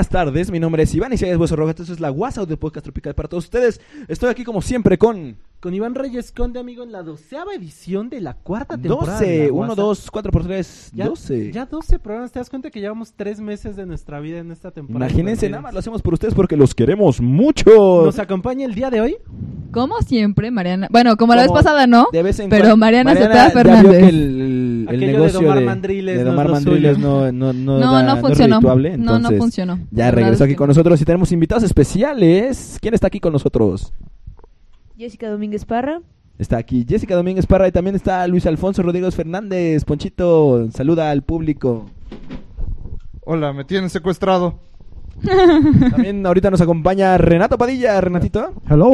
Buenas 0.00 0.08
tardes, 0.08 0.50
mi 0.50 0.58
nombre 0.58 0.82
es 0.82 0.94
Iván 0.94 1.12
es 1.12 1.20
Hueso 1.20 1.56
Roja, 1.56 1.72
esto 1.72 1.82
es 1.82 2.00
la 2.00 2.10
WhatsApp 2.10 2.48
de 2.48 2.56
Podcast 2.56 2.84
Tropical 2.84 3.14
para 3.14 3.28
todos 3.28 3.44
ustedes. 3.44 3.82
Estoy 4.08 4.30
aquí 4.30 4.44
como 4.44 4.62
siempre 4.62 4.96
con 4.96 5.36
Con 5.60 5.74
Iván 5.74 5.94
Reyes 5.94 6.32
Conde, 6.32 6.58
amigo, 6.58 6.84
en 6.84 6.90
la 6.90 7.02
doceava 7.02 7.54
edición 7.54 8.08
de 8.08 8.22
la 8.22 8.32
cuarta 8.32 8.78
temporada. 8.78 9.20
de 9.20 9.26
12, 9.26 9.46
La 9.48 9.52
1, 9.52 9.66
Guasa. 9.66 9.82
2, 9.82 10.10
4 10.10 10.32
por 10.32 10.44
3, 10.44 10.92
Ya, 10.94 11.04
12. 11.06 11.52
Ya 11.52 11.66
12 11.66 11.98
programas. 11.98 12.32
¿Te 12.32 12.38
das 12.38 12.48
cuenta 12.48 12.70
que 12.70 12.80
llevamos 12.80 13.12
tres 13.12 13.40
meses 13.42 13.76
de 13.76 13.84
nuestra 13.84 14.20
vida 14.20 14.38
en 14.38 14.50
esta 14.50 14.70
temporada? 14.70 15.04
Imagínense, 15.10 15.50
nada 15.50 15.60
más 15.64 15.74
lo 15.74 15.80
hacemos 15.80 16.00
por 16.00 16.14
ustedes 16.14 16.32
porque 16.32 16.56
los 16.56 16.74
queremos 16.74 17.20
mucho. 17.20 18.06
Nos 18.06 18.18
acompaña 18.18 18.64
el 18.64 18.74
día 18.74 18.88
de 18.88 19.02
hoy. 19.02 19.16
Como 19.72 19.98
siempre, 20.02 20.50
Mariana. 20.50 20.88
Bueno, 20.90 21.16
como 21.16 21.34
la 21.34 21.42
vez 21.42 21.52
pasada 21.52 21.86
no. 21.86 22.08
De 22.12 22.22
vez 22.22 22.38
en 22.40 22.48
Pero 22.50 22.62
cuando- 22.62 22.76
Mariana 22.78 23.12
Cepeda 23.14 23.34
ya 23.34 23.44
vio 23.44 23.52
Fernández. 23.52 23.98
que 23.98 24.08
el, 24.08 24.40
el 24.40 24.86
Aquello 24.88 25.06
de 25.06 25.12
negocio 25.12 25.40
domar 25.40 25.58
de, 25.60 25.64
mandriles 25.64 26.18
de 26.18 26.24
no 26.24 26.30
es 26.30 26.34
domar 26.36 26.46
lo 26.46 26.52
mandriles 26.52 26.94
suyo. 26.96 27.08
no, 27.08 27.32
no, 27.32 27.52
no, 27.52 27.78
No, 27.78 27.92
da- 27.92 28.02
no 28.02 28.14
es 28.14 28.20
funcionó. 28.20 28.56
redituable, 28.56 28.96
no, 28.98 29.04
no 29.04 29.16
entonces 29.16 29.38
funcionó. 29.38 29.76
Ya 29.76 29.82
La 29.90 30.04
verdad 30.06 30.12
regresó 30.16 30.34
es 30.34 30.40
aquí 30.42 30.52
que 30.52 30.56
con 30.56 30.66
no. 30.66 30.70
nosotros 30.70 31.00
y 31.00 31.04
tenemos 31.04 31.32
invitados 31.32 31.62
especiales. 31.64 32.78
¿Quién 32.80 32.94
está 32.94 33.06
aquí 33.06 33.20
con 33.20 33.32
nosotros? 33.32 33.92
Jessica 34.98 35.28
Domínguez 35.30 35.64
Parra. 35.64 36.00
Está 36.38 36.56
aquí 36.56 36.84
Jessica 36.88 37.14
Domínguez 37.14 37.46
Parra 37.46 37.68
y 37.68 37.72
también 37.72 37.94
está 37.96 38.26
Luis 38.26 38.46
Alfonso 38.46 38.82
Rodríguez 38.82 39.14
Fernández. 39.14 39.84
Ponchito, 39.84 40.68
saluda 40.72 41.10
al 41.10 41.22
público. 41.22 41.86
Hola, 43.22 43.52
me 43.52 43.64
tienen 43.64 43.90
secuestrado. 43.90 44.58
También 45.90 46.24
ahorita 46.24 46.50
nos 46.50 46.60
acompaña 46.62 47.18
Renato 47.18 47.58
Padilla. 47.58 48.00
Renatito. 48.00 48.54
Hello. 48.68 48.90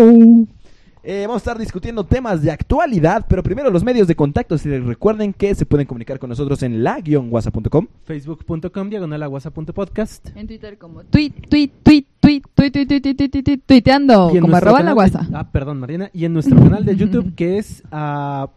Eh, 1.09 1.21
vamos 1.25 1.37
a 1.37 1.45
estar 1.45 1.57
discutiendo 1.59 2.03
temas 2.05 2.43
de 2.43 2.51
actualidad, 2.51 3.27
pero 3.29 3.41
primero 3.45 3.71
los 3.71 3.85
medios 3.85 4.09
de 4.09 4.17
contacto. 4.17 4.59
Si 4.59 4.69
recuerden 4.77 5.33
que 5.33 5.55
se 5.55 5.65
pueden 5.65 5.87
comunicar 5.87 6.19
con 6.19 6.29
nosotros 6.31 6.61
en 6.65 6.83
la-whatsapp.com. 6.83 7.87
Facebook.com, 8.05 8.91
diagonal 8.91 9.29
WhatsApp.podcast. 9.29 10.37
En 10.37 10.49
Twitter 10.49 10.77
como 10.79 11.05
tweet, 11.05 11.31
tweet, 11.49 11.71
tweet, 11.85 12.05
tweet, 12.21 12.43
tweet, 12.57 12.71
tweet, 12.73 12.87
tweet, 12.89 13.01
tweet, 13.15 13.15
tweet, 13.31 13.43
tweet, 13.45 13.59
tuiteando. 13.65 14.33
Como 14.41 14.57
arroba 14.57 14.81
la 14.83 14.89
de- 14.91 14.95
guasa. 14.95 15.29
Ah, 15.33 15.49
perdón, 15.49 15.79
Mariana. 15.79 16.11
Y 16.13 16.25
en 16.25 16.33
nuestro 16.33 16.59
canal 16.61 16.85
de 16.85 16.97
YouTube, 16.97 17.37
que 17.37 17.59
es 17.59 17.85
ah, 17.93 18.49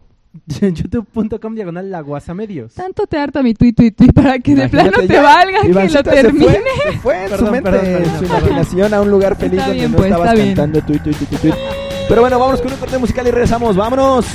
youtube.com, 0.60 1.54
diagonal 1.54 1.88
la 1.88 2.00
Guasa 2.00 2.34
Medios. 2.34 2.74
Tanto 2.74 3.06
te 3.06 3.16
harta 3.16 3.44
mi 3.44 3.54
tweet, 3.54 3.74
tweet, 3.74 3.92
tweet 3.92 4.12
para 4.12 4.40
que 4.40 4.56
de 4.56 4.62
Imagínate, 4.64 4.90
plano 4.90 5.06
te 5.06 5.14
ya, 5.14 5.22
valga 5.22 5.60
que 5.62 5.68
lo 5.68 5.88
se 5.88 6.02
termine. 6.02 6.46
fue, 6.46 6.92
Se 6.92 6.98
fue 6.98 7.22
en 7.22 7.28
su 7.28 7.30
Perdón, 7.36 7.52
mente, 7.52 7.70
perdón, 7.70 7.84
Mariana, 7.92 8.18
su 8.18 8.24
perdón. 8.24 8.38
imaginación 8.40 8.94
a 8.94 9.00
un 9.02 9.10
lugar 9.10 9.36
feliz 9.36 9.52
Está 9.60 9.66
donde 9.66 9.78
bien, 9.80 9.90
no 9.92 9.96
pues, 9.98 10.10
estabas 10.10 10.34
cantando 10.34 10.80
tuit, 10.82 11.02
tuit, 11.02 11.16
tuit, 11.16 11.28
tuit, 11.30 11.40
tuit. 11.42 11.54
Pero 12.10 12.22
bueno, 12.22 12.40
vámonos 12.40 12.60
con 12.60 12.72
un 12.72 12.78
corte 12.80 12.98
musical 12.98 13.24
y 13.28 13.30
regresamos. 13.30 13.76
¡Vámonos! 13.76 14.26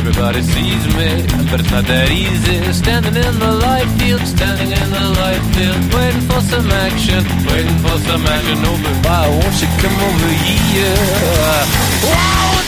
Everybody 0.00 0.40
sees 0.40 0.86
me, 0.96 1.28
but 1.50 1.60
it's 1.60 1.70
not 1.70 1.84
that 1.84 2.08
easy. 2.10 2.56
Standing 2.72 3.16
in 3.16 3.38
the 3.38 3.52
light 3.52 3.84
field, 4.00 4.24
standing 4.24 4.72
in 4.72 4.88
the 4.96 5.06
light 5.20 5.44
field, 5.52 5.76
waiting 5.92 6.24
for 6.24 6.40
some 6.40 6.72
action, 6.88 7.20
waiting 7.44 7.76
for 7.84 8.00
some 8.08 8.24
action. 8.24 8.64
But 8.64 8.96
why 9.04 9.28
won't 9.28 9.56
you 9.60 9.68
come 9.76 9.96
over 10.00 10.32
here? 10.40 10.96
Why 12.08 12.59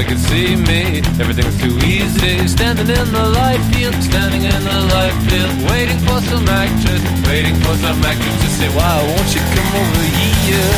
Nobody 0.00 0.16
can 0.16 0.30
see 0.30 0.56
me, 0.56 0.98
everything's 1.20 1.60
too 1.60 1.76
easy. 1.86 2.48
Standing 2.48 2.88
in 2.88 3.12
the 3.12 3.28
light 3.36 3.60
field, 3.70 3.94
standing 4.02 4.44
in 4.44 4.64
the 4.64 4.80
light 4.94 5.12
field, 5.28 5.70
waiting 5.70 5.98
for 5.98 6.18
some 6.22 6.48
actress, 6.48 7.02
waiting 7.28 7.54
for 7.56 7.74
some 7.76 8.02
actress 8.02 8.40
to 8.40 8.48
say, 8.48 8.68
Why 8.74 8.96
won't 8.96 9.34
you 9.34 9.42
come 9.42 9.72
over 9.76 10.04
here? 10.16 10.72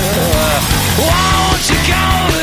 Why 0.99 1.47
won't 1.47 1.71
you 1.71 1.77
come 1.87 2.35
over 2.35 2.42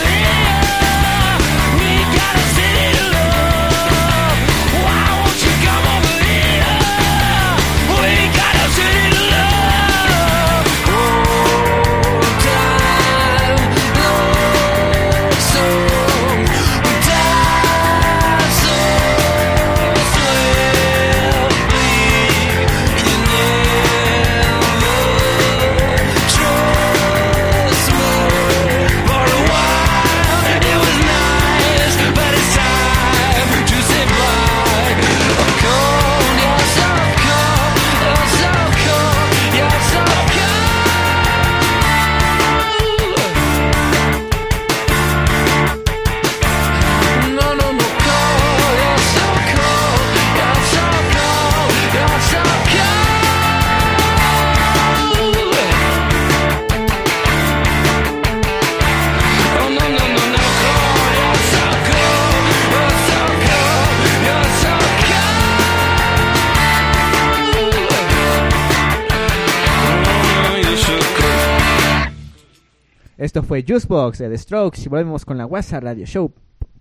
Esto 73.30 73.44
fue 73.44 73.64
Juicebox 73.64 74.18
de 74.18 74.28
The 74.28 74.40
Strokes 74.40 74.82
y 74.84 74.90
volvemos 74.90 75.24
con 75.24 75.38
la 75.38 75.46
WhatsApp 75.46 75.84
Radio 75.84 76.04
Show 76.04 76.34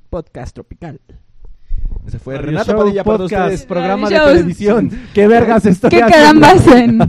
Podcast 0.09 0.55
Tropical. 0.55 0.99
Ese 2.06 2.19
fue 2.19 2.37
Radio 2.37 2.47
Renato 2.47 2.73
Show, 2.73 2.81
Padilla 2.81 3.05
para 3.05 3.19
podcast, 3.19 3.43
ustedes. 3.43 3.67
programa 3.67 4.09
de 4.09 4.15
Radio 4.17 4.29
Shows. 4.29 4.39
televisión. 4.39 4.91
¿Qué 5.12 5.29
vergas 5.29 5.67
estoy 5.67 5.91
¿Qué 5.91 6.00
caramba 6.00 6.50
hacen? 6.53 7.00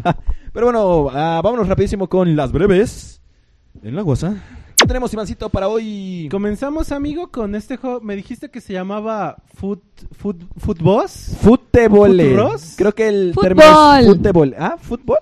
Pero 0.51 0.65
bueno, 0.65 1.07
ah, 1.13 1.39
vámonos 1.41 1.69
rapidísimo 1.69 2.09
con 2.09 2.35
las 2.35 2.51
breves 2.51 3.21
en 3.81 3.95
la 3.95 4.03
WhatsApp. 4.03 4.33
¿Qué 4.75 4.85
tenemos, 4.85 5.13
Ivancito, 5.13 5.47
para 5.47 5.69
hoy? 5.69 6.27
Comenzamos, 6.29 6.91
amigo, 6.91 7.31
con 7.31 7.55
este 7.55 7.77
juego. 7.77 8.01
Me 8.01 8.17
dijiste 8.17 8.51
que 8.51 8.59
se 8.59 8.73
llamaba 8.73 9.37
Foot, 9.55 9.81
foot, 10.17 10.43
Footboss. 10.57 11.37
Fútbol. 11.39 12.19
¿Futbros? 12.19 12.73
Creo 12.77 12.93
que 12.93 13.07
el 13.07 13.33
Fútbol. 13.33 13.55
término 13.55 13.95
es 13.95 14.05
fútbol. 14.05 14.55
¿Ah? 14.59 14.75
¿Fútbol? 14.77 15.17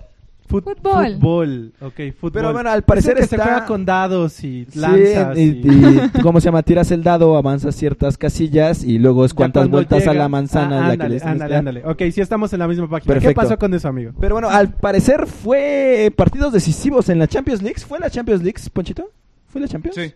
Fut- 0.49 0.63
Fútbol. 0.63 1.13
Fútbol. 1.15 1.73
Ok, 1.81 1.93
fútbol. 2.17 2.31
Pero 2.31 2.53
bueno, 2.53 2.69
al 2.69 2.83
parecer 2.83 3.17
Es 3.17 3.25
está- 3.25 3.35
se 3.37 3.43
juega 3.43 3.65
con 3.65 3.83
dados 3.85 4.41
y 4.45 4.65
Sí, 4.71 4.79
lanzas. 4.79 5.37
y, 5.37 5.41
y- 5.41 5.61
y- 5.65 6.09
¿cómo 6.21 6.39
se 6.39 6.45
llama? 6.45 6.63
Tiras 6.63 6.89
el 6.91 7.03
dado, 7.03 7.35
avanzas 7.35 7.75
ciertas 7.75 8.17
casillas 8.17 8.83
y 8.83 8.97
luego 8.97 9.25
es 9.25 9.33
cuántas 9.33 9.69
vueltas 9.69 10.03
a 10.07 10.11
llega- 10.11 10.23
la 10.23 10.29
manzana 10.29 10.77
Ah, 10.77 10.81
la 10.81 10.87
que 10.87 10.91
ándale, 10.93 11.13
les 11.15 11.23
ándale, 11.25 11.55
ándale. 11.55 11.81
Ok, 11.85 12.01
sí 12.13 12.21
estamos 12.21 12.53
en 12.53 12.59
la 12.59 12.67
misma 12.69 12.89
página. 12.89 13.13
¿Qué 13.13 13.19
Perfecto. 13.19 13.41
pasó 13.41 13.57
con 13.59 13.73
eso, 13.73 13.87
amigo? 13.89 14.11
Pero 14.21 14.35
bueno, 14.35 14.49
al 14.49 14.69
parecer 14.73 15.27
fue 15.27 16.13
partidos 16.15 16.53
decisivos 16.53 17.09
en 17.09 17.19
la 17.19 17.27
Champions 17.27 17.61
League. 17.61 17.79
¿Fue 17.79 17.99
la 17.99 18.09
Champions 18.09 18.41
League, 18.41 18.59
Ponchito? 18.71 19.09
¿Fue 19.49 19.59
la 19.59 19.67
Champions? 19.67 19.95
Sí, 19.97 20.13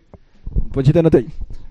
Ponchito, 0.71 1.03
no 1.03 1.09
te 1.09 1.25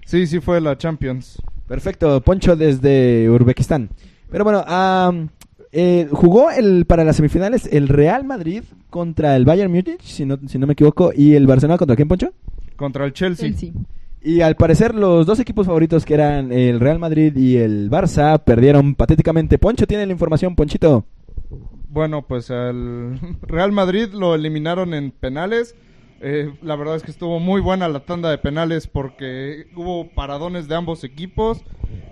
sí, 0.04 0.26
sí 0.26 0.38
fue 0.40 0.60
la 0.60 0.76
Champions. 0.76 1.40
Perfecto, 1.66 2.20
Poncho 2.20 2.56
desde 2.56 3.30
Uzbekistán. 3.30 3.88
Pero 4.30 4.44
bueno, 4.44 4.64
am, 4.66 5.28
eh, 5.72 6.08
jugó 6.10 6.50
el 6.50 6.84
para 6.84 7.04
las 7.04 7.16
semifinales 7.16 7.68
el 7.72 7.88
Real 7.88 8.24
Madrid 8.24 8.64
contra 8.88 9.36
el 9.36 9.44
Bayern 9.44 9.70
Múnich, 9.70 10.02
si 10.02 10.24
no, 10.24 10.38
si 10.46 10.58
no 10.58 10.66
me 10.66 10.72
equivoco, 10.72 11.12
y 11.14 11.34
el 11.34 11.46
Barcelona 11.46 11.78
contra 11.78 11.96
quién, 11.96 12.08
Poncho? 12.08 12.32
Contra 12.76 13.04
el 13.04 13.12
Chelsea. 13.12 13.50
Chelsea. 13.50 13.72
Y 14.22 14.42
al 14.42 14.56
parecer 14.56 14.94
los 14.94 15.26
dos 15.26 15.40
equipos 15.40 15.66
favoritos 15.66 16.04
que 16.04 16.14
eran 16.14 16.52
el 16.52 16.78
Real 16.80 16.98
Madrid 16.98 17.34
y 17.36 17.56
el 17.56 17.90
Barça 17.90 18.38
perdieron 18.42 18.94
patéticamente. 18.94 19.58
Poncho 19.58 19.86
tiene 19.86 20.04
la 20.04 20.12
información, 20.12 20.54
Ponchito. 20.54 21.04
Bueno, 21.88 22.22
pues 22.22 22.50
al 22.50 23.18
Real 23.42 23.72
Madrid 23.72 24.08
lo 24.12 24.34
eliminaron 24.34 24.92
en 24.92 25.10
penales. 25.10 25.74
Eh, 26.20 26.52
la 26.62 26.76
verdad 26.76 26.96
es 26.96 27.02
que 27.02 27.10
estuvo 27.10 27.40
muy 27.40 27.60
buena 27.60 27.88
la 27.88 28.00
tanda 28.00 28.30
de 28.30 28.38
penales 28.38 28.86
porque 28.86 29.66
hubo 29.74 30.10
paradones 30.10 30.68
de 30.68 30.74
ambos 30.74 31.04
equipos. 31.04 31.62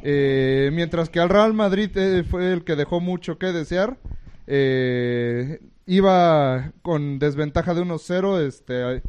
Eh, 0.03 0.71
mientras 0.73 1.11
que 1.11 1.21
al 1.21 1.29
Real 1.29 1.55
Madrid 1.55 1.91
eh, 1.97 2.25
fue 2.25 2.53
el 2.53 2.65
que 2.65 2.77
dejó 2.77 3.01
mucho 3.01 3.39
que 3.39 3.47
desear. 3.47 3.99
Eh, 4.47 5.61
iba 5.89 6.73
con 6.83 7.19
desventaja 7.19 7.75
de 7.75 7.83
1-0 7.83 8.47
este, 8.47 9.03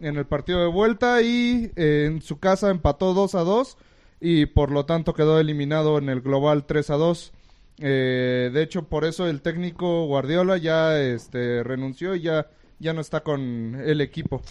en 0.00 0.16
el 0.16 0.26
partido 0.26 0.60
de 0.60 0.66
vuelta 0.66 1.22
y 1.22 1.70
eh, 1.76 2.04
en 2.06 2.22
su 2.22 2.38
casa 2.38 2.70
empató 2.70 3.14
2 3.14 3.34
a 3.34 3.40
2 3.40 3.76
y 4.20 4.46
por 4.46 4.70
lo 4.70 4.86
tanto 4.86 5.14
quedó 5.14 5.38
eliminado 5.38 5.98
en 5.98 6.08
el 6.08 6.20
global 6.20 6.64
3 6.64 6.90
a 6.90 6.94
2. 6.94 7.32
Eh, 7.78 8.50
de 8.52 8.62
hecho, 8.62 8.88
por 8.88 9.04
eso 9.04 9.26
el 9.26 9.42
técnico 9.42 10.06
Guardiola 10.06 10.56
ya 10.56 11.00
este, 11.00 11.62
renunció 11.62 12.14
y 12.14 12.22
ya, 12.22 12.46
ya 12.82 12.92
no 12.92 13.00
está 13.00 13.20
con 13.20 13.76
el 13.76 14.00
equipo. 14.00 14.42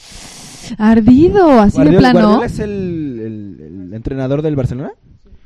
Ardido, 0.78 1.60
así 1.60 1.83
de 1.83 1.98
plano. 1.98 2.19
Guardiola 2.19 2.45
es 2.45 2.60
el, 2.60 3.19
el- 3.60 3.62
el 3.88 3.94
entrenador 3.94 4.42
del 4.42 4.56
Barcelona. 4.56 4.92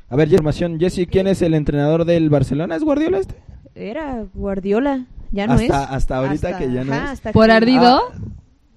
A 0.08 0.16
ver, 0.16 0.28
información, 0.28 0.78
Jesse, 0.78 1.06
¿quién 1.10 1.26
es 1.26 1.42
el 1.42 1.54
entrenador 1.54 2.04
del 2.04 2.30
Barcelona? 2.30 2.76
¿Es 2.76 2.84
Guardiola 2.84 3.18
este? 3.18 3.34
Era 3.74 4.24
Guardiola, 4.34 5.06
ya 5.32 5.46
no 5.48 5.54
Hasta- 5.54 5.64
es. 5.64 5.90
hasta 5.90 6.16
ahorita 6.18 6.58
que 6.58 6.72
ya 6.72 6.84
no 6.84 6.94
es. 6.94 7.00
hasta 7.00 7.32
¿Por 7.32 7.46
que- 7.46 7.52
ardido? 7.52 8.00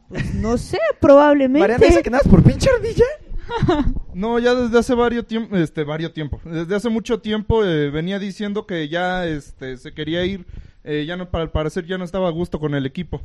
Pues 0.10 0.34
no 0.36 0.58
sé, 0.58 0.80
probablemente. 1.00 1.60
Mariana 1.60 1.86
dice 1.86 2.02
que 2.02 2.10
nada 2.10 2.24
por 2.30 2.42
pinche 2.44 2.70
ardilla. 2.76 3.06
No, 4.14 4.38
ya 4.38 4.54
desde 4.54 4.78
hace 4.80 4.94
varios 4.96 5.26
tiempo, 5.28 5.56
este, 5.56 5.84
varios 5.84 6.14
tiempo, 6.14 6.42
desde 6.44 6.76
hace 6.76 6.90
mucho 6.90 7.20
tiempo 7.22 7.64
eh, 7.64 7.90
venía 7.90 8.20
diciendo 8.20 8.66
que 8.66 8.90
ya, 8.90 9.26
este, 9.28 9.78
se 9.78 9.94
quería 9.94 10.26
ir, 10.26 10.46
eh, 10.84 11.06
ya 11.08 11.16
no, 11.16 11.30
para 11.30 11.44
al 11.46 11.52
parecer 11.52 11.86
ya 11.86 11.98
no 11.98 12.04
estaba 12.04 12.28
a 12.28 12.32
gusto 12.32 12.60
con 12.60 12.74
el 12.76 12.86
equipo. 12.86 13.22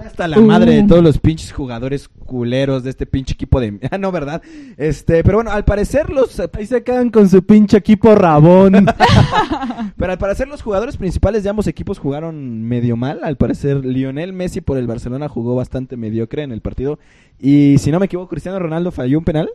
Hasta 0.00 0.28
la 0.28 0.38
madre 0.38 0.76
de 0.76 0.82
todos 0.84 1.02
los 1.02 1.18
pinches 1.18 1.52
jugadores 1.52 2.08
culeros 2.08 2.84
de 2.84 2.90
este 2.90 3.06
pinche 3.06 3.34
equipo 3.34 3.60
de... 3.60 3.78
Ah, 3.90 3.98
no, 3.98 4.12
¿verdad? 4.12 4.42
Este, 4.76 5.22
pero 5.24 5.38
bueno, 5.38 5.50
al 5.50 5.64
parecer 5.64 6.10
los... 6.10 6.40
Ahí 6.52 6.66
se 6.66 6.82
quedan 6.82 7.10
con 7.10 7.28
su 7.28 7.44
pinche 7.44 7.76
equipo 7.76 8.14
rabón. 8.14 8.86
Pero 9.96 10.12
al 10.12 10.18
parecer 10.18 10.46
los 10.46 10.62
jugadores 10.62 10.96
principales 10.96 11.42
de 11.42 11.50
ambos 11.50 11.66
equipos 11.66 11.98
jugaron 11.98 12.62
medio 12.62 12.96
mal. 12.96 13.20
Al 13.24 13.36
parecer 13.36 13.84
Lionel 13.84 14.32
Messi 14.32 14.60
por 14.60 14.78
el 14.78 14.86
Barcelona 14.86 15.28
jugó 15.28 15.56
bastante 15.56 15.96
mediocre 15.96 16.42
en 16.42 16.52
el 16.52 16.60
partido. 16.60 16.98
Y 17.40 17.78
si 17.78 17.90
no 17.90 17.98
me 17.98 18.06
equivoco, 18.06 18.28
Cristiano 18.28 18.58
Ronaldo 18.58 18.92
falló 18.92 19.18
un 19.18 19.24
penal. 19.24 19.50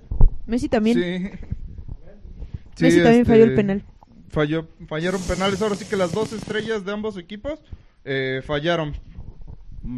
Messi 0.45 0.69
también. 0.69 0.97
Sí. 0.99 1.47
Sí, 2.75 2.85
Messi 2.85 2.97
también 3.03 3.21
este, 3.21 3.31
falló 3.31 3.43
el 3.43 3.53
penal. 3.53 3.83
Falló, 4.29 4.67
fallaron 4.87 5.21
penales, 5.21 5.61
ahora 5.61 5.75
sí 5.75 5.85
que 5.85 5.95
las 5.95 6.11
dos 6.11 6.33
estrellas 6.33 6.83
de 6.83 6.91
ambos 6.91 7.17
equipos 7.17 7.59
eh, 8.03 8.41
fallaron. 8.43 8.93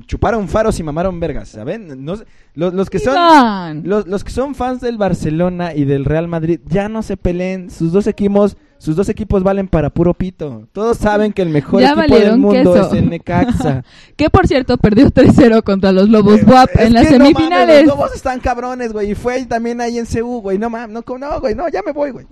Chuparon 0.08 0.48
faros 0.48 0.80
y 0.80 0.84
mamaron 0.84 1.20
vergas, 1.20 1.50
¿saben? 1.50 2.04
No 2.04 2.16
los, 2.56 2.74
los 2.74 2.90
que 2.90 3.00
son... 3.00 3.84
Los, 3.84 4.08
los 4.08 4.24
que 4.24 4.32
son 4.32 4.56
fans 4.56 4.82
del 4.82 4.98
Barcelona 4.98 5.74
y 5.76 5.86
del 5.86 6.06
Real 6.06 6.28
Madrid 6.28 6.60
ya 6.66 6.90
no 6.90 7.04
se 7.04 7.18
peleen. 7.18 7.70
Sus 7.70 7.92
dos 7.92 8.08
equipos, 8.08 8.58
sus 8.80 8.96
dos 8.96 9.10
equipos 9.10 9.44
valen 9.44 9.68
para 9.68 9.90
puro 9.92 10.14
pito. 10.14 10.68
Todos 10.72 10.98
saben 10.98 11.34
que 11.34 11.42
el 11.44 11.50
mejor 11.50 11.82
Ya 11.82 11.92
equipo 11.94 12.18
del 12.18 12.38
mundo 12.38 12.74
queso. 12.74 12.88
es 12.88 12.94
el 12.94 13.10
Necaxa. 13.10 13.84
Que 14.16 14.30
por 14.30 14.48
cierto 14.48 14.78
perdió 14.78 15.08
3-0 15.12 15.62
contra 15.64 15.92
los 15.92 16.10
Lobos 16.10 16.40
Eh, 16.42 16.46
WAP 16.48 16.70
es 16.76 16.82
en 16.88 16.94
las 16.94 17.08
que 17.08 17.12
no 17.20 17.26
mames, 17.26 17.36
semifinales. 17.36 17.86
los 17.86 17.96
lobos 17.96 18.16
están 18.16 18.40
cabrones, 18.40 18.92
güey. 18.92 19.12
Y 19.12 19.16
fue 19.16 19.46
también 19.46 19.82
ahí 19.82 20.00
en 20.00 20.06
CU, 20.06 20.42
güey. 20.42 20.58
No 20.58 20.70
mames, 20.70 20.90
no, 20.94 21.18
no, 21.18 21.40
güey, 21.42 21.54
no, 21.54 21.68
ya 21.70 21.82
me 21.86 21.92
voy, 21.92 22.10
güey. 22.12 22.26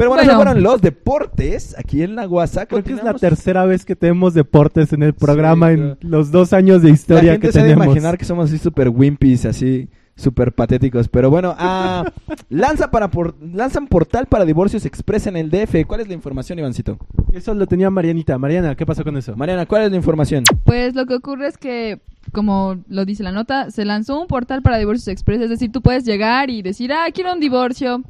Pero 0.00 0.08
bueno, 0.12 0.22
Bueno. 0.22 0.32
esos 0.32 0.42
fueron 0.44 0.62
los 0.62 0.80
deportes 0.80 1.76
aquí 1.78 2.02
en 2.02 2.16
la 2.16 2.26
WhatsApp. 2.26 2.70
Creo 2.70 2.82
que 2.82 2.94
es 2.94 3.04
la 3.04 3.12
tercera 3.12 3.66
vez 3.66 3.84
que 3.84 3.94
tenemos 3.94 4.32
deportes 4.32 4.94
en 4.94 5.02
el 5.02 5.12
programa 5.12 5.66
Sí, 5.68 5.74
en 5.74 5.80
claro. 5.80 5.98
los 6.00 6.30
dos 6.30 6.54
años 6.54 6.80
de 6.80 6.88
La 6.88 6.94
historia 6.94 7.32
gente 7.32 7.48
que 7.48 7.52
se 7.52 7.60
tenemos. 7.60 7.84
imaginar 7.84 8.16
que 8.16 8.24
somos 8.24 8.46
así 8.48 8.56
súper 8.56 8.88
wimpies, 8.88 9.44
así 9.44 9.90
súper 10.16 10.52
patéticos. 10.54 11.08
Pero 11.08 11.28
bueno, 11.28 11.54
ah, 11.58 12.10
lanza 12.48 12.90
para 12.90 13.10
por, 13.10 13.34
lanzan 13.42 13.88
portal 13.88 14.24
para 14.24 14.46
divorcios 14.46 14.86
express 14.86 15.26
en 15.26 15.36
el 15.36 15.50
DF. 15.50 15.84
¿Cuál 15.86 16.00
es 16.00 16.08
la 16.08 16.14
información, 16.14 16.58
Ivancito? 16.58 16.96
Eso 17.34 17.52
lo 17.52 17.66
tenía 17.66 17.90
Marianita. 17.90 18.38
Mariana, 18.38 18.74
¿qué 18.76 18.86
pasó 18.86 19.04
con 19.04 19.18
eso? 19.18 19.36
Mariana, 19.36 19.66
¿cuál 19.66 19.82
es 19.82 19.90
la 19.90 19.96
información? 19.98 20.44
Pues 20.64 20.94
lo 20.94 21.04
que 21.04 21.14
ocurre 21.14 21.46
es 21.46 21.58
que, 21.58 22.00
como 22.32 22.76
lo 22.88 23.04
dice 23.04 23.22
la 23.22 23.32
nota, 23.32 23.70
se 23.70 23.84
lanzó 23.84 24.18
un 24.18 24.28
portal 24.28 24.62
para 24.62 24.78
divorcios 24.78 25.08
express. 25.08 25.42
Es 25.42 25.50
decir, 25.50 25.70
tú 25.70 25.82
puedes 25.82 26.04
llegar 26.06 26.48
y 26.48 26.62
decir, 26.62 26.90
ah, 26.90 27.04
quiero 27.12 27.34
un 27.34 27.40
divorcio. 27.40 28.02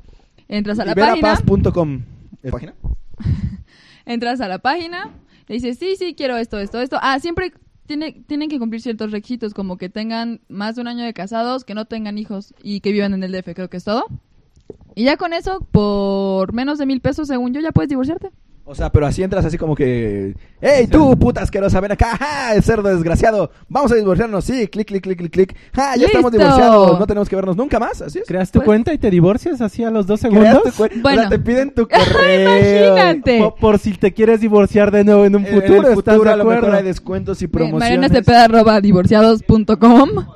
Entras 0.50 0.80
a 0.80 0.85
la 0.85 0.97
página, 0.97 1.14
Liberapaz.com. 1.14 2.02
¿Es 2.42 2.50
página? 2.50 2.75
entras 4.04 4.40
a 4.40 4.49
la 4.49 4.59
página, 4.59 5.11
le 5.47 5.54
dices, 5.54 5.78
sí, 5.78 5.95
sí, 5.97 6.14
quiero 6.16 6.37
esto, 6.37 6.59
esto, 6.59 6.80
esto. 6.80 6.99
Ah, 7.00 7.21
siempre 7.21 7.52
tiene, 7.87 8.25
tienen 8.26 8.49
que 8.49 8.59
cumplir 8.59 8.83
ciertos 8.83 9.12
requisitos, 9.12 9.54
como 9.54 9.78
que 9.78 9.88
tengan 9.88 10.40
más 10.49 10.75
de 10.75 10.80
un 10.80 10.88
año 10.88 11.04
de 11.04 11.14
casados, 11.14 11.64
que 11.64 11.75
no 11.75 11.85
tengan 11.85 12.19
hijos 12.19 12.52
y 12.64 12.80
que 12.80 12.90
vivan 12.90 13.14
en 13.14 13.23
el 13.23 13.30
DF, 13.30 13.54
creo 13.54 13.71
que 13.71 13.76
es 13.76 13.85
todo. 13.85 14.07
Y 14.97 15.04
ya 15.04 15.16
con 15.16 15.35
eso, 15.35 15.61
por 15.71 16.52
menos 16.52 16.78
de 16.78 16.87
mil 16.87 17.00
pesos, 17.00 17.28
según 17.28 17.54
yo, 17.54 17.61
ya 17.61 17.71
puedes 17.71 17.88
divorciarte. 17.88 18.30
O 18.70 18.74
sea, 18.76 18.92
pero 18.92 19.04
así 19.04 19.20
entras 19.24 19.44
así 19.44 19.58
como 19.58 19.74
que... 19.74 20.32
¡Ey, 20.60 20.86
tú, 20.86 21.18
puta 21.18 21.40
asquerosa! 21.42 21.80
Ven 21.80 21.90
acá. 21.90 22.16
¡Ja! 22.16 22.54
El 22.54 22.62
cerdo 22.62 22.88
desgraciado. 22.88 23.50
Vamos 23.68 23.90
a 23.90 23.96
divorciarnos. 23.96 24.44
Sí, 24.44 24.68
clic, 24.68 24.86
clic, 24.86 25.02
clic, 25.02 25.18
clic, 25.18 25.32
clic. 25.32 25.56
¡Ja! 25.74 25.96
Ya 25.96 26.06
estamos 26.06 26.30
¡Listo! 26.30 26.46
divorciados. 26.46 27.00
No 27.00 27.04
tenemos 27.08 27.28
que 27.28 27.34
vernos 27.34 27.56
nunca 27.56 27.80
más. 27.80 28.00
Así 28.00 28.20
es. 28.20 28.28
¿Creas 28.28 28.52
tu 28.52 28.60
Pues- 28.60 28.66
cuenta 28.66 28.92
y 28.92 28.98
te 28.98 29.10
divorcias 29.10 29.60
así 29.60 29.82
a 29.82 29.90
los 29.90 30.06
dos 30.06 30.20
Creas 30.20 30.34
segundos? 30.34 30.62
tu 30.62 30.70
cuen- 30.84 31.02
Bueno. 31.02 31.18
O 31.18 31.20
sea, 31.22 31.30
te 31.30 31.38
piden 31.40 31.74
tu 31.74 31.88
correo. 31.88 32.94
Imagínate. 32.96 33.38
Por, 33.40 33.54
por 33.56 33.78
si 33.80 33.92
te 33.94 34.12
quieres 34.14 34.40
divorciar 34.40 34.92
de 34.92 35.02
nuevo 35.02 35.24
en 35.24 35.34
un 35.34 35.44
En 35.46 35.52
el 35.54 35.60
futuro, 35.62 35.76
¿estás 35.88 35.94
futuro 35.96 36.22
de 36.24 36.30
a 36.30 36.36
lo 36.36 36.44
mejor 36.44 36.58
acuerdo? 36.58 36.76
hay 36.76 36.84
descuentos 36.84 37.42
y 37.42 37.48
promociones. 37.48 38.12
Cepeda, 38.12 38.44
arroba 38.44 38.80
divorciados.com. 38.80 40.26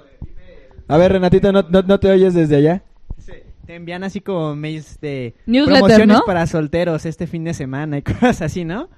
A 0.88 0.96
ver, 0.96 1.12
Renatito, 1.12 1.52
¿no, 1.52 1.62
no, 1.70 1.82
no 1.82 2.00
te 2.00 2.10
oyes 2.10 2.34
desde 2.34 2.56
allá? 2.56 2.82
Te 3.66 3.75
envían 3.76 4.04
así 4.04 4.21
como 4.21 4.54
mails 4.54 4.99
de 5.00 5.35
Newsletter, 5.47 5.80
promociones 5.80 6.16
¿no? 6.18 6.23
para 6.26 6.47
solteros 6.47 7.06
este 7.06 7.26
fin 7.26 7.44
de 7.44 7.54
semana 7.54 7.99
y 7.99 8.02
cosas 8.02 8.42
así, 8.42 8.64
¿no? 8.64 8.88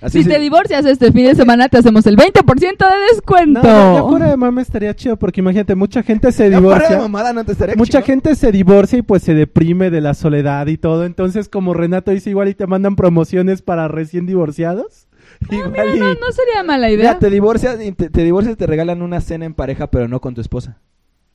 Así 0.00 0.18
Si 0.18 0.24
sí. 0.24 0.30
te 0.30 0.38
divorcias 0.38 0.84
este 0.86 1.10
fin 1.12 1.26
de 1.26 1.34
semana, 1.34 1.68
te 1.68 1.76
hacemos 1.78 2.06
el 2.06 2.16
20% 2.16 2.44
de 2.78 3.12
descuento. 3.12 3.60
No, 3.62 3.94
ya 3.96 4.02
fuera 4.08 4.28
de 4.30 4.36
mame 4.36 4.62
estaría 4.62 4.94
chido 4.94 5.18
porque 5.18 5.40
imagínate, 5.40 5.74
mucha 5.74 6.02
gente 6.02 6.30
se 6.32 6.48
Ya 6.50 6.58
fuera 6.60 6.74
de 6.74 6.78
divorcia. 6.84 6.98
mamada, 7.02 7.32
no 7.32 7.44
te 7.44 7.52
estaría 7.52 7.74
Mucha 7.74 7.98
chingón? 8.00 8.04
gente 8.22 8.34
se 8.36 8.52
divorcia 8.52 8.98
y 8.98 9.02
pues 9.02 9.22
se 9.22 9.34
deprime 9.34 9.90
de 9.90 10.00
la 10.00 10.14
soledad 10.14 10.66
y 10.68 10.78
todo. 10.78 11.04
Entonces, 11.04 11.48
como 11.48 11.74
Renato 11.74 12.12
dice, 12.12 12.30
igual 12.30 12.48
y 12.48 12.54
te 12.54 12.66
mandan 12.66 12.94
promociones 12.96 13.62
para 13.62 13.88
recién 13.88 14.26
divorciados. 14.26 15.08
Igual 15.50 15.70
Mira, 15.72 15.96
y- 15.96 15.98
no, 15.98 16.14
no 16.14 16.32
sería 16.32 16.62
mala 16.62 16.88
idea. 16.90 17.12
Ya, 17.14 17.18
te 17.18 17.28
divorcias 17.28 17.78
y 17.84 17.92
te, 17.92 18.10
te 18.10 18.22
divorcias 18.22 18.54
y 18.54 18.56
te 18.56 18.66
regalan 18.66 19.02
una 19.02 19.20
cena 19.20 19.44
en 19.44 19.54
pareja, 19.54 19.90
pero 19.90 20.08
no 20.08 20.20
con 20.20 20.34
tu 20.34 20.40
esposa. 20.40 20.78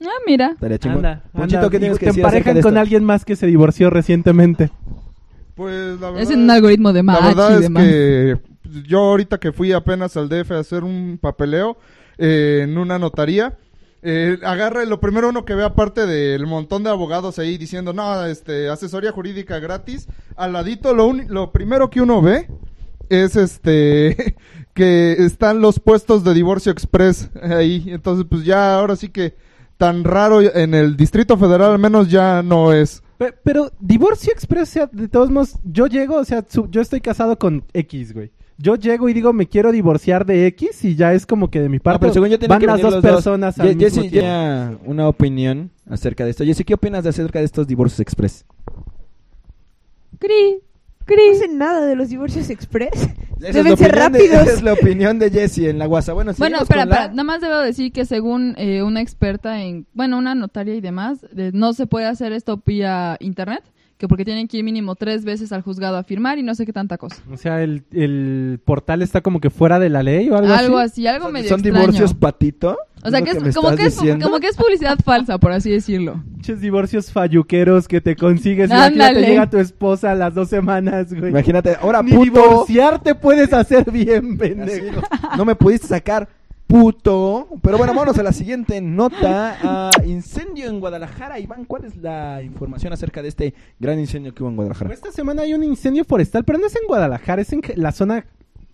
Ah, 0.02 0.08
mira. 0.28 0.52
Estaría 0.54 0.78
chingón. 0.78 0.98
Anda, 1.06 1.24
Ponchito, 1.32 1.58
anda, 1.60 1.70
¿qué 1.70 1.80
tienes 1.80 1.98
y 1.98 2.00
que 2.00 2.06
te 2.08 2.12
decir 2.12 2.26
acerca 2.26 2.38
emparejan 2.52 2.56
de 2.56 2.62
con 2.62 2.74
esto? 2.74 2.80
alguien 2.82 3.04
más 3.04 3.26
que 3.26 3.36
se 3.36 3.48
divorció 3.48 3.90
recientemente. 3.90 4.72
Pues 5.56 6.00
la 6.02 6.10
verdad, 6.12 6.22
Es 6.22 6.30
en 6.32 6.42
un 6.44 6.52
algoritmo 6.52 6.92
de 6.92 7.00
la 7.00 7.04
match 7.04 7.24
verdad 7.24 7.52
y 7.52 7.54
es 7.56 7.62
demás. 7.62 7.84
que 7.84 8.38
yo 8.86 9.00
ahorita 9.00 9.38
que 9.40 9.52
fui 9.54 9.72
apenas 9.72 10.18
al 10.18 10.28
DF 10.28 10.52
a 10.52 10.60
hacer 10.60 10.84
un 10.84 11.18
papeleo 11.22 11.78
eh, 12.18 12.62
en 12.64 12.78
una 12.78 13.00
notaría, 13.00 13.58
eh, 14.02 14.38
agarra 14.44 14.84
y 14.84 14.88
lo 14.88 15.00
primero 15.00 15.30
uno 15.30 15.46
que 15.46 15.56
ve 15.56 15.64
aparte 15.64 16.06
del 16.06 16.46
montón 16.46 16.84
de 16.84 16.90
abogados 16.90 17.40
ahí 17.40 17.58
diciendo, 17.58 17.94
no, 17.94 18.26
este, 18.26 18.70
asesoría 18.70 19.12
jurídica 19.14 19.60
gratis, 19.60 20.08
al 20.36 20.54
ladito 20.54 20.94
lo, 20.94 21.08
uni- 21.08 21.26
lo 21.28 21.52
primero 21.52 21.90
que 21.90 22.02
uno 22.02 22.22
ve 22.22 22.50
es 23.10 23.36
este 23.38 24.36
que 24.74 25.14
están 25.20 25.62
los 25.62 25.80
puestos 25.80 26.24
de 26.26 26.34
divorcio 26.34 26.72
express 26.72 27.30
ahí. 27.42 27.86
Entonces, 27.88 28.26
pues 28.30 28.44
ya 28.44 28.76
ahora 28.78 28.96
sí 28.98 29.08
que 29.10 29.36
tan 29.78 30.04
raro 30.04 30.42
en 30.42 30.74
el 30.74 30.96
Distrito 30.98 31.38
Federal 31.38 31.72
al 31.74 31.80
menos 31.80 32.10
ya 32.10 32.42
no 32.44 32.72
es. 32.74 33.02
Pe- 33.18 33.34
Pero, 33.44 33.72
divorcio 33.80 34.32
express, 34.34 34.70
o 34.70 34.72
sea, 34.74 34.90
de 34.92 35.08
todos 35.08 35.30
modos, 35.30 35.56
yo 35.64 35.88
llego, 35.88 36.18
o 36.18 36.26
sea, 36.26 36.44
su- 36.48 36.68
yo 36.70 36.82
estoy 36.82 37.02
casado 37.02 37.38
con 37.40 37.64
X, 37.74 38.14
güey. 38.14 38.32
Yo 38.58 38.76
llego 38.76 39.10
y 39.10 39.14
digo, 39.14 39.34
me 39.34 39.48
quiero 39.48 39.72
divorciar 39.74 40.26
de 40.26 40.48
X 40.48 40.86
y 40.86 40.96
ya 40.96 41.14
es 41.14 41.26
como 41.26 41.50
que 41.50 41.60
de 41.60 41.68
mi 41.68 41.78
No, 41.78 41.84
parte 41.84 42.00
pero 42.00 42.14
según 42.14 42.30
yo 42.30 42.40
tienen 42.40 42.50
van 42.56 42.60
que 42.62 42.68
las 42.68 42.80
dos 42.82 43.02
personas 43.02 43.60
al 43.60 43.68
Ye- 43.78 43.86
mismo 43.86 44.04
tiempo. 44.04 44.80
una 44.86 45.08
opinión 45.10 45.72
acerca 45.90 46.24
de 46.24 46.32
esto. 46.32 46.46
Jessy, 46.46 46.64
¿qué 46.64 46.74
opinas 46.74 47.04
de 47.04 47.10
acerca 47.10 47.40
de 47.40 47.46
estos 47.46 47.68
divorcios 47.68 48.00
express? 48.00 48.46
Cri, 50.20 50.54
No 50.54 51.06
cri. 51.06 51.36
sé 51.38 51.48
nada 51.50 51.86
de 51.86 51.96
los 51.96 52.10
divorcios 52.10 52.50
express. 52.50 53.10
Esa 53.42 53.60
es 53.60 53.80
ser 53.80 53.92
de- 53.92 54.00
rápidos. 54.00 54.42
esa 54.44 54.52
es 54.54 54.62
la 54.64 54.74
opinión 54.74 55.20
de 55.20 55.30
Jessy 55.30 55.68
en 55.68 55.78
la 55.80 55.88
WhatsApp. 55.88 56.16
Bueno, 56.16 56.32
Bueno, 56.38 56.60
espera, 56.62 56.86
la- 56.86 57.08
nada 57.10 57.24
más 57.24 57.42
debo 57.42 57.58
decir 57.60 57.92
que 57.92 58.06
según 58.06 58.56
eh, 58.58 58.82
una 58.84 59.02
experta 59.02 59.62
en, 59.62 59.86
bueno, 59.94 60.18
una 60.18 60.36
notaria 60.36 60.76
y 60.76 60.82
demás, 60.82 61.20
eh, 61.36 61.52
no 61.54 61.74
se 61.74 61.88
puede 61.88 62.06
hacer 62.06 62.32
esto 62.32 62.62
vía 62.66 63.18
internet, 63.20 63.64
que 63.98 64.08
porque 64.10 64.26
tienen 64.26 64.48
que 64.48 64.58
ir 64.58 64.64
mínimo 64.64 64.96
tres 64.96 65.24
veces 65.24 65.52
al 65.54 65.62
juzgado 65.62 65.96
a 65.98 66.04
firmar 66.04 66.38
y 66.38 66.44
no 66.44 66.54
sé 66.54 66.66
qué 66.66 66.74
tanta 66.74 66.98
cosa. 66.98 67.18
O 67.32 67.38
sea, 67.38 67.64
el, 67.64 67.84
el 67.94 68.60
portal 68.66 69.02
está 69.02 69.22
como 69.22 69.40
que 69.40 69.50
fuera 69.50 69.80
de 69.80 69.90
la 69.90 70.04
ley 70.04 70.30
o 70.30 70.36
algo, 70.38 70.54
Algo 70.54 70.78
así. 70.80 71.06
así, 71.06 71.08
algo 71.08 71.26
O 71.28 71.30
sea, 71.30 71.34
medio 71.34 71.50
¿Son 71.50 71.60
extraño. 71.62 71.80
divorcios 71.80 72.14
patito? 72.14 72.78
O 73.04 73.10
sea, 73.10 73.22
que 73.22 73.32
es 73.32 73.38
como 73.56 73.70
estás 73.72 73.76
que 73.76 73.86
es, 74.10 74.24
como 74.24 74.40
que 74.40 74.48
es 74.48 74.58
publicidad 74.58 74.98
falsa, 75.04 75.38
por 75.38 75.52
así 75.52 75.70
decirlo. 75.70 76.24
Muchos 76.32 76.60
divorcios 76.60 77.12
falluqueros 77.12 77.88
que 77.88 78.02
te 78.02 78.16
consigues. 78.16 78.70
Imagínate, 78.70 79.22
llega 79.22 79.50
tu 79.50 79.58
esposa 79.60 80.12
a 80.12 80.16
las 80.16 80.34
dos 80.34 80.50
semanas, 80.50 81.14
güey. 81.14 81.30
Imagínate, 81.30 81.76
ahora 81.80 82.02
Ni 82.02 82.12
puto, 82.14 82.24
divorciarte 82.24 83.14
puedes 83.16 83.54
hacer 83.54 83.92
bien, 83.92 84.30
Así, 84.32 84.38
pendejo. 84.38 85.02
no 85.38 85.46
me 85.46 85.56
pudiste 85.56 85.88
sacar 85.88 86.28
puto. 86.68 87.48
Pero 87.62 87.78
bueno, 87.78 87.94
vámonos 87.94 88.18
a 88.18 88.24
la 88.24 88.32
siguiente 88.34 88.82
nota. 88.82 89.58
Ah, 89.64 89.90
incendio 90.06 90.68
en 90.70 90.80
Guadalajara. 90.80 91.40
Iván, 91.40 91.66
¿cuál 91.66 91.86
es 91.86 91.96
la 91.98 92.42
información 92.44 92.94
acerca 92.94 93.22
de 93.22 93.30
este 93.30 93.54
gran 93.80 94.00
incendio 94.00 94.34
que 94.34 94.44
hubo 94.44 94.50
en 94.50 94.56
Guadalajara? 94.56 94.94
Esta 94.94 95.12
semana 95.12 95.44
hay 95.44 95.54
un 95.54 95.64
incendio 95.64 96.04
forestal, 96.06 96.44
pero 96.44 96.58
no 96.60 96.68
es 96.68 96.76
en 96.76 96.88
Guadalajara, 96.88 97.42
es 97.42 97.54
en 97.54 97.62
la 97.76 97.92
zona 97.92 98.26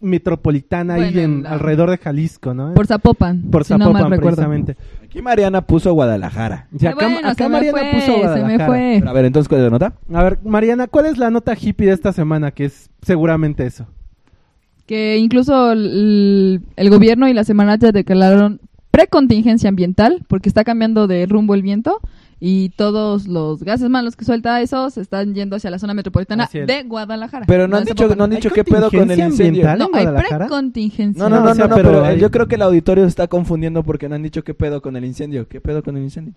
metropolitana 0.03 0.95
ahí 0.95 1.13
Bueno, 1.13 1.19
en, 1.21 1.43
la- 1.43 1.51
alrededor 1.51 1.91
de 1.91 1.97
Jalisco, 1.99 2.55
¿no? 2.55 2.73
Por 2.73 2.87
Zapopan, 2.87 3.43
Por 3.51 3.63
si 3.65 3.73
no 3.73 3.85
Zapopan, 3.85 4.09
recuerdo. 4.09 4.35
precisamente. 4.37 4.75
Aquí 5.03 5.21
Mariana 5.21 5.61
puso 5.61 5.93
Guadalajara. 5.93 6.67
Y 6.71 6.87
acá, 6.87 7.05
Bueno, 7.07 7.19
acá 7.19 7.35
se 7.35 7.43
me 7.43 7.49
Mariana 7.49 7.77
fue, 7.79 7.91
puso 7.93 8.05
se 8.05 8.11
me 8.11 8.17
Guadalajara. 8.23 8.65
fue. 8.65 8.95
Pero 8.99 9.09
a 9.09 9.13
ver, 9.13 9.25
entonces, 9.25 9.47
¿cuál 9.47 9.59
es 9.61 9.65
la 9.65 9.69
nota? 9.69 9.93
A 10.11 10.23
ver, 10.23 10.39
Mariana, 10.43 10.87
¿cuál 10.87 11.05
es 11.05 11.17
la 11.19 11.29
nota 11.29 11.53
hippie 11.59 11.85
de 11.87 11.93
esta 11.93 12.13
semana? 12.13 12.49
Que 12.51 12.65
es 12.65 12.89
seguramente 13.03 13.63
eso. 13.65 13.85
Que 14.91 15.15
incluso 15.19 15.71
el, 15.71 16.63
el 16.75 16.89
gobierno 16.89 17.29
y 17.29 17.33
la 17.33 17.45
Semarnat 17.45 17.81
ya 17.81 17.91
declararon 17.93 18.59
precontingencia 18.91 19.69
ambiental 19.69 20.25
porque 20.27 20.49
está 20.49 20.65
cambiando 20.65 21.07
de 21.07 21.25
rumbo 21.27 21.55
el 21.55 21.61
viento 21.61 22.01
y 22.41 22.71
todos 22.75 23.25
los 23.25 23.63
gases 23.63 23.89
malos 23.89 24.17
que 24.17 24.25
suelta 24.25 24.59
eso 24.59 24.89
se 24.89 24.99
están 24.99 25.33
yendo 25.33 25.55
hacia 25.55 25.69
la 25.71 25.79
zona 25.79 25.93
metropolitana 25.93 26.49
de 26.51 26.83
Guadalajara. 26.83 27.45
Pero 27.47 27.69
no 27.69 27.77
han 27.77 27.85
dicho, 27.85 28.13
no 28.17 28.25
han 28.25 28.31
¿Hay 28.31 28.35
dicho 28.35 28.49
qué 28.49 28.65
pedo 28.65 28.91
con 28.91 29.09
el 29.09 29.17
incendio. 29.17 29.77
No, 29.77 29.87
hay 29.93 30.07
precontingencia. 30.37 31.23
No, 31.23 31.29
no, 31.29 31.41
No, 31.41 31.53
no, 31.55 31.69
pero 31.73 31.89
pero, 31.89 32.03
hay- 32.03 32.19
yo 32.19 32.29
creo 32.29 32.49
que 32.49 32.55
el 32.55 32.61
auditorio 32.63 33.05
se 33.05 33.09
está 33.11 33.29
confundiendo 33.29 33.83
porque 33.83 34.09
no 34.09 34.15
han 34.15 34.23
dicho 34.23 34.43
qué 34.43 34.53
pedo 34.53 34.81
con 34.81 34.97
el 34.97 35.05
incendio. 35.05 35.47
¿Qué 35.47 35.61
pedo 35.61 35.83
con 35.83 35.95
el 35.95 36.03
incendio? 36.03 36.33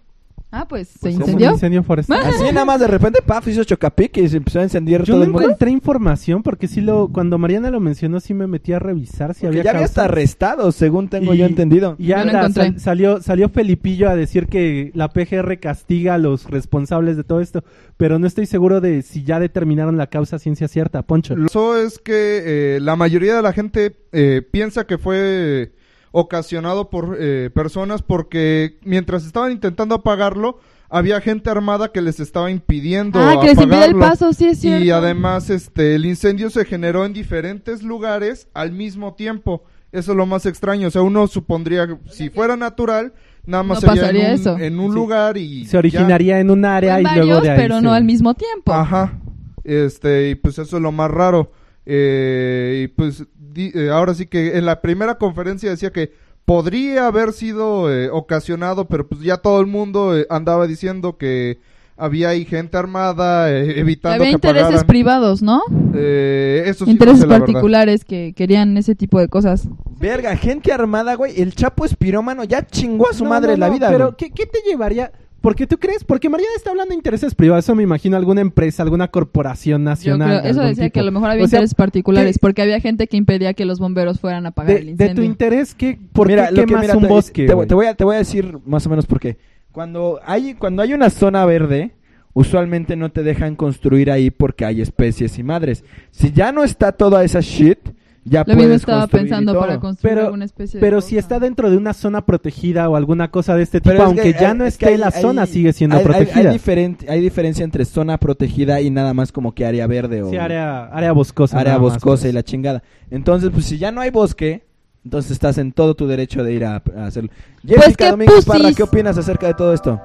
Ah, 0.57 0.69
pues 0.69 0.87
se 0.87 0.99
Pues, 1.00 1.14
¿cómo 1.14 1.25
incendió. 1.26 1.49
un 1.49 1.55
incendio 1.55 1.83
forestal. 1.83 2.21
Así 2.25 2.45
nada 2.45 2.64
más 2.64 2.79
de 2.79 2.87
repente, 2.87 3.21
paf, 3.23 3.49
hizo 3.49 3.64
chocapic 3.64 4.17
y 4.19 4.29
se 4.29 4.37
empezó 4.37 4.61
a 4.61 4.62
encender 4.62 5.00
Yo 5.03 5.14
todo 5.14 5.17
no 5.17 5.23
el 5.25 5.31
mundo. 5.31 5.47
encontré 5.49 5.71
información 5.73 6.45
porque 6.45 6.69
sí 6.69 6.81
lo 6.81 7.09
cuando 7.09 7.38
Mariana 7.38 7.73
lo 7.73 7.81
mencionó 7.81 8.21
sí 8.21 8.35
me 8.35 8.47
metí 8.47 8.73
a 8.73 8.79
revisar 8.79 9.35
si 9.35 9.41
Porque 9.41 9.47
había 9.59 9.62
ya 9.64 9.71
había 9.71 9.81
causas. 9.81 9.91
hasta 9.99 10.05
arrestado, 10.05 10.71
según 10.71 11.09
tengo 11.09 11.35
Y- 11.35 11.38
yo 11.38 11.47
entendido. 11.47 11.97
Y 11.99 12.07
Yo 12.07 12.14
no 12.17 12.21
anda, 12.23 12.38
encontré. 12.38 12.62
sal- 12.67 12.81
salió, 12.81 13.21
salió 13.21 13.49
Felipillo 13.49 14.09
a 14.09 14.14
decir 14.14 14.47
que 14.47 14.93
la 14.95 15.09
PGR 15.12 15.59
castiga 15.59 16.14
a 16.14 16.19
los 16.19 16.49
responsables 16.49 17.17
de 17.17 17.25
todo 17.25 17.41
esto, 17.41 17.64
pero 17.97 18.21
no 18.21 18.26
estoy 18.29 18.47
seguro 18.47 18.81
de 18.81 19.03
si 19.03 19.25
ya 19.25 19.41
determinaron 19.41 19.97
la 19.97 20.07
causa 20.07 20.38
ciencia 20.38 20.69
cierta, 20.69 21.03
Poncho. 21.03 21.35
Lo 21.35 21.43
que 21.43 21.47
pasó 21.47 21.76
es 21.79 21.99
que 21.99 22.76
eh, 22.76 22.79
la 22.81 22.95
mayoría 22.95 23.35
de 23.35 23.43
la 23.43 23.53
gente 23.53 23.97
eh, 24.12 24.41
piensa 24.49 24.87
que 24.87 24.99
fue 24.99 25.73
ocasionado 26.16 26.90
por 26.90 27.16
eh, 27.18 27.50
personas 27.52 28.00
porque 28.02 28.78
mientras 28.85 29.26
estaban 29.26 29.50
intentando 29.50 29.97
apagarlo, 29.97 30.61
había 30.88 31.21
gente 31.21 31.50
armada 31.50 31.90
que 31.90 32.00
les 32.00 32.21
estaba 32.21 32.52
impidiendo 32.52 33.18
Ah, 33.18 33.38
que 33.40 33.49
les 33.49 33.59
impide 33.61 33.87
el 33.87 33.90
apagarlo. 33.97 33.99
paso, 34.00 34.33
sí 34.33 34.47
es 34.47 34.61
cierto. 34.61 34.85
Y 34.85 34.90
además, 34.90 35.50
este, 35.50 35.97
el 35.97 36.06
incendio 36.06 36.50
se 36.50 36.64
generó 36.64 37.04
en 37.04 37.12
diferentes 37.14 37.83
lugares 37.83 38.47
al 38.54 38.71
mismo 38.71 39.14
tiempo. 39.14 39.64
Eso 39.90 40.12
es 40.12 40.16
lo 40.16 40.25
más 40.26 40.47
extraño. 40.47 40.87
O 40.87 40.90
sea, 40.92 41.02
uno 41.02 41.26
supondría, 41.26 41.99
si 42.11 42.30
fuera 42.30 42.56
natural, 42.56 43.12
nada 43.44 43.64
más 43.64 43.83
No 43.83 43.92
sería 43.92 44.11
en 44.11 44.16
un, 44.16 44.23
eso. 44.23 44.56
en 44.59 44.78
un 44.78 44.90
Sí. 44.92 44.94
lugar 44.94 45.37
y 45.37 45.64
Se 45.66 45.78
originaría 45.78 46.38
en 46.38 46.50
un 46.50 46.64
área 46.64 46.94
En 46.94 47.00
y 47.00 47.04
varios, 47.06 47.26
luego 47.26 47.40
de 47.42 47.50
ahí 47.50 47.56
pero 47.59 47.80
no 47.80 47.92
al 47.92 48.04
mismo 48.04 48.35
tiempo. 48.35 48.73
Ajá. 48.73 49.18
Este, 49.64 50.30
y 50.30 50.35
pues 50.37 50.59
eso 50.61 50.76
es 50.76 50.83
lo 50.83 50.92
más 50.92 51.11
raro. 51.11 51.50
Eh, 51.87 52.83
y 52.85 52.88
pues 52.88 53.25
di- 53.54 53.73
eh, 53.75 53.90
ahora 53.90 54.14
sí 54.14 54.26
que 54.26 54.58
en 54.58 54.66
la 54.66 54.82
primera 54.82 55.16
conferencia 55.16 55.70
decía 55.70 55.90
que 55.90 56.12
podría 56.44 57.06
haber 57.06 57.32
sido 57.32 57.90
eh, 57.92 58.11
ocasionado, 58.11 58.87
pero 58.87 59.06
pues 59.08 59.23
ya 59.23 59.38
todo 59.38 59.61
el 59.61 59.66
mundo 59.66 60.16
eh, 60.18 60.26
andaba 60.28 60.66
diciendo 60.66 61.16
que 61.16 61.58
había 61.96 62.30
ahí 62.30 62.44
gente 62.44 62.76
armada 62.76 63.50
eh, 63.50 63.66
Que 63.75 63.80
evitando 63.80 64.16
había 64.16 64.26
que 64.26 64.32
intereses 64.49 64.84
privados, 64.84 65.42
¿no? 65.42 65.62
Eh, 65.94 66.64
eso 66.66 66.84
sí 66.84 66.90
no 66.90 66.92
intereses 66.92 67.20
sé 67.20 67.26
la 67.28 67.34
verdad. 67.34 67.46
particulares 67.46 68.04
que 68.04 68.32
querían 68.37 68.76
ese 68.76 68.94
tipo 68.96 69.20
de 69.20 69.28
cosas. 69.28 69.68
Verga, 70.00 70.37
gente 70.37 70.73
armada, 70.73 71.14
güey. 71.14 71.40
El 71.40 71.54
Chapo 71.54 71.84
es 71.84 71.94
pirómano, 71.94 72.42
ya 72.44 72.66
chingó 72.66 73.08
a 73.08 73.12
su 73.14 73.25
No, 73.25 73.30
madre 73.30 73.52
no, 73.52 73.58
la 73.58 73.68
no, 73.68 73.75
vida, 73.75 73.90
Pero. 73.90 74.16
¿qué, 74.16 74.30
qué 74.32 74.44
te 74.46 74.58
llevaría? 74.68 75.12
Porque 75.44 75.66
tú 75.66 75.78
crees, 75.78 76.02
porque 76.02 76.28
Mariana 76.28 76.52
está 76.56 76.70
hablando 76.70 76.90
de 76.90 76.96
intereses 76.96 77.34
privados, 77.34 77.64
eso 77.66 77.74
me 77.74 77.82
imagino 77.84 78.16
alguna 78.16 78.40
empresa, 78.40 78.82
alguna 78.82 79.08
corporación 79.08 79.82
Yo 79.82 79.84
nacional. 79.84 80.40
creo, 80.40 80.50
eso 80.50 80.60
decía 80.62 80.84
tipo. 80.84 80.94
que 80.94 81.00
a 81.00 81.02
lo 81.04 81.12
mejor 81.12 81.30
había 81.30 81.44
O 81.44 81.46
sea, 81.48 81.58
intereses 81.58 81.74
particulares, 81.74 82.36
¿qué- 82.36 82.40
porque 82.40 82.62
había 82.62 82.80
gente 82.80 83.06
que 83.06 83.16
impedía 83.16 83.52
que 83.54 83.64
los 83.66 83.78
bomberos 83.78 84.18
fueran 84.18 84.46
a 84.46 84.48
apagar 84.48 84.70
el 84.72 84.76
de, 84.78 84.84
de 84.86 84.90
incendio. 84.92 85.14
tu 85.16 85.22
interés, 85.22 85.74
¿qué, 85.74 85.98
¿por 86.12 86.26
Mira, 86.28 86.48
qué 86.48 86.64
quemas 86.64 86.82
mira, 86.82 86.96
un 86.96 87.02
te- 87.02 87.08
bosque? 87.08 87.46
Te, 87.46 87.66
te 87.66 87.74
voy 87.74 87.86
a, 87.86 87.94
te 87.94 88.04
voy 88.04 88.14
a 88.16 88.18
decir 88.18 88.58
más 88.66 88.84
o 88.86 88.90
menos 88.90 89.06
por 89.06 89.20
qué. 89.20 89.36
Cuando 89.70 90.18
hay, 90.24 90.54
cuando 90.54 90.82
hay 90.82 90.94
una 90.94 91.10
zona 91.10 91.44
verde, 91.44 91.92
usualmente 92.32 92.96
no 92.96 93.10
te 93.12 93.22
dejan 93.22 93.54
construir 93.54 94.10
ahí 94.10 94.30
porque 94.30 94.64
hay 94.64 94.80
especies 94.80 95.38
y 95.38 95.42
madres. 95.42 95.84
Si 96.10 96.32
ya 96.32 96.52
no 96.52 96.64
está 96.64 96.92
toda 96.92 97.22
esa 97.22 97.40
shit, 97.40 97.78
ya 98.25 98.40
Lo 98.40 98.45
puedes 98.47 98.59
mismo 98.61 98.75
estaba 98.76 99.07
pensando 99.07 99.52
todo. 99.52 99.61
para 99.61 99.81
construir 99.81 100.14
Pero, 100.14 100.25
alguna 100.26 100.45
especie 100.47 100.78
de 100.78 100.87
pero 100.87 100.97
cosa. 100.99 101.09
si 101.09 101.19
está 101.19 101.38
dentro 101.38 101.71
de 101.71 101.76
una 101.76 101.93
zona 101.93 102.25
protegida 102.25 102.88
o 102.88 102.97
alguna 102.97 103.31
cosa 103.31 103.54
de 103.54 103.62
este 103.62 103.81
tipo, 103.81 103.90
Pero 103.90 104.02
es 104.02 104.07
aunque 104.07 104.23
que 104.23 104.33
ya 104.40 104.50
hay- 104.52 104.57
no 104.59 104.64
es 104.64 104.78
que 104.78 104.87
esté 104.87 104.95
hay- 104.95 105.00
la 105.00 105.09
hay- 105.14 105.23
zona, 105.23 105.47
sigue 105.47 105.73
siendo 105.73 106.00
protegida. 106.00 106.50
Hay, 106.50 106.57
diferen- 106.59 106.97
hay 107.09 107.21
diferencia 107.21 107.64
entre 107.64 107.85
zona 107.85 108.19
protegida 108.19 108.81
y 108.81 108.90
nada 108.90 109.12
más 109.14 109.31
como 109.31 109.52
que 109.54 109.66
área 109.66 109.87
verde 109.87 110.23
o 110.23 110.31
Sí, 110.31 110.37
área, 110.37 110.87
área 110.87 111.12
boscosa. 111.12 111.59
área 111.59 111.75
más, 111.75 111.83
boscosa 111.83 112.23
pues. 112.23 112.31
y 112.31 112.35
la 112.35 112.43
chingada. 112.43 112.83
Entonces, 113.11 113.50
pues 113.52 113.66
si 113.66 113.76
ya 113.78 113.93
no 113.93 114.00
hay 114.00 114.11
bosque, 114.11 114.64
entonces 115.04 115.31
estás 115.33 115.59
en 115.59 115.73
todo 115.73 115.95
tu 115.95 116.07
derecho 116.07 116.43
de 116.43 116.52
ir 116.54 116.64
a, 116.64 116.83
a 116.97 117.04
hacerlo. 117.07 117.28
Pues 117.62 117.78
Jessica 117.85 118.11
Domínguez 118.11 118.45
Parra. 118.47 118.73
¿qué 118.75 118.83
opinas 118.83 119.19
acerca 119.19 119.47
de 119.49 119.54
todo 119.54 119.75
esto? 119.75 120.00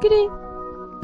Cri, 0.00 0.28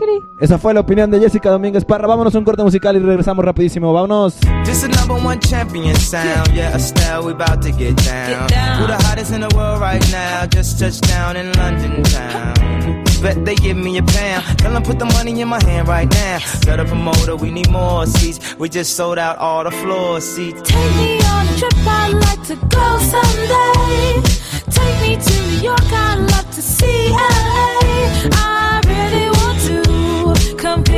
cri. 0.01 0.25
Esa 0.41 0.59
fue 0.59 0.75
la 0.75 0.81
opinión 0.81 1.11
de 1.11 1.21
Jessica 1.21 1.51
Domínguez 1.51 1.85
Parra. 1.85 2.07
Vámonos 2.07 2.35
a 2.35 2.39
un 2.39 2.45
corte 2.45 2.63
musical 2.63 2.97
y 2.97 2.99
regresamos 2.99 3.45
rapidísimo. 3.45 3.93
Vámonos. 3.93 4.37
This 4.65 4.81
the 4.81 4.89
number 4.89 5.15
one 5.15 5.39
champion 5.41 5.95
sound. 5.97 6.49
Yeah, 6.55 6.75
Estelle, 6.75 7.25
we 7.25 7.33
about 7.33 7.63
to 7.63 7.71
get 7.73 7.97
down. 8.05 8.49
Who 8.81 8.87
the 8.87 8.97
hottest 9.05 9.33
in 9.33 9.41
the 9.41 9.55
world 9.55 9.81
right 9.81 10.03
now? 10.11 10.47
Just 10.47 10.79
touched 10.79 11.07
down 11.09 11.37
in 11.37 11.53
London 11.53 12.03
town. 12.05 13.05
Bet 13.23 13.45
they 13.45 13.55
give 13.55 13.77
me 13.77 13.99
a 13.99 14.03
pound. 14.03 14.59
Tell 14.59 14.73
them 14.73 14.83
put 14.83 14.99
the 14.99 15.05
money 15.05 15.39
in 15.41 15.49
my 15.49 15.63
hand 15.65 15.89
right 15.89 16.09
now. 16.11 16.39
Better 16.65 16.87
promoter, 16.87 17.37
we 17.37 17.51
need 17.51 17.71
more 17.71 18.07
seats. 18.07 18.57
We 18.59 18.71
just 18.71 18.97
sold 18.97 19.19
out 19.19 19.37
all 19.37 19.65
the 19.65 19.71
floor 19.71 20.21
seats. 20.21 20.63
Take 20.63 20.97
me 20.97 21.21
on 21.21 21.47
a 21.47 21.59
trip, 21.59 21.75
I'd 21.87 22.15
like 22.15 22.43
to 22.49 22.57
go 22.57 22.99
someday. 23.13 24.23
Take 24.71 25.01
me 25.03 25.17
to 25.17 25.43
New 25.49 25.63
York, 25.69 25.93
I'd 25.93 26.19
love 26.31 26.51
to 26.55 26.63
see 26.63 27.11
LA. 27.11 28.31
I 28.33 28.81
really 28.87 29.30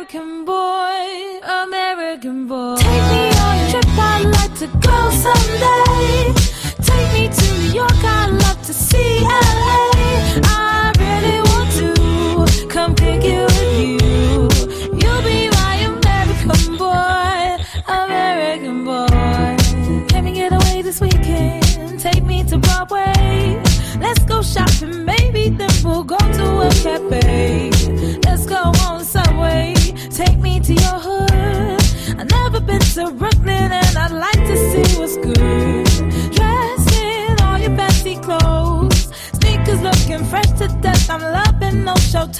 American 0.00 0.46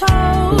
no 0.01 0.60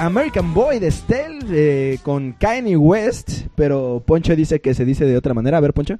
American 0.00 0.54
Boy 0.54 0.78
de 0.78 0.90
Stell 0.90 1.38
eh, 1.50 1.98
con 2.02 2.32
Kanye 2.32 2.76
West, 2.76 3.46
pero 3.54 4.02
Poncho 4.06 4.34
dice 4.34 4.60
que 4.60 4.74
se 4.74 4.84
dice 4.84 5.04
de 5.04 5.16
otra 5.16 5.34
manera. 5.34 5.58
A 5.58 5.60
ver, 5.60 5.72
Poncho. 5.74 5.98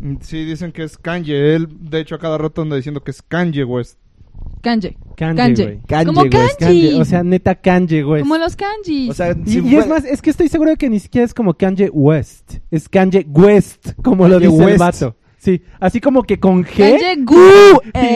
Mm, 0.00 0.16
Sí, 0.20 0.44
dicen 0.44 0.72
que 0.72 0.84
es 0.84 0.96
Kanye. 0.96 1.54
Él, 1.56 1.68
de 1.80 2.00
hecho, 2.00 2.14
a 2.14 2.18
cada 2.18 2.38
rato 2.38 2.62
anda 2.62 2.76
diciendo 2.76 3.02
que 3.02 3.10
es 3.10 3.20
Kanye 3.22 3.64
West. 3.64 3.98
Kanye. 4.62 4.96
Kanye, 5.16 5.36
Kanye. 5.36 5.64
güey. 5.64 5.80
Kanye 5.86 6.06
Como 6.06 6.20
West. 6.22 6.32
kanji. 6.32 6.58
Kanye, 6.88 7.00
o 7.00 7.04
sea, 7.04 7.22
neta 7.24 7.54
Kanye, 7.56 8.02
güey. 8.02 8.22
Como 8.22 8.38
los 8.38 8.54
kanjis. 8.56 9.10
O 9.10 9.14
sea, 9.14 9.32
Y, 9.44 9.50
si 9.50 9.58
y 9.66 9.76
es 9.76 9.86
más, 9.88 10.04
es 10.04 10.22
que 10.22 10.30
estoy 10.30 10.48
seguro 10.48 10.70
de 10.70 10.76
que 10.76 10.88
ni 10.88 11.00
siquiera 11.00 11.24
es 11.24 11.34
como 11.34 11.54
Kanye 11.54 11.90
West. 11.92 12.58
Es 12.70 12.88
Kanye 12.88 13.26
West, 13.28 13.92
como 14.02 14.28
lo 14.28 14.38
dice 14.38 14.54
el 14.54 14.62
West. 14.64 14.78
vato. 14.78 15.16
Sí, 15.40 15.62
así 15.78 16.00
como 16.00 16.24
que 16.24 16.40
con 16.40 16.64
G 16.64 16.76
Kanye 16.98 17.24
Q 17.24 17.34
y 17.36 17.98
West. 17.98 18.08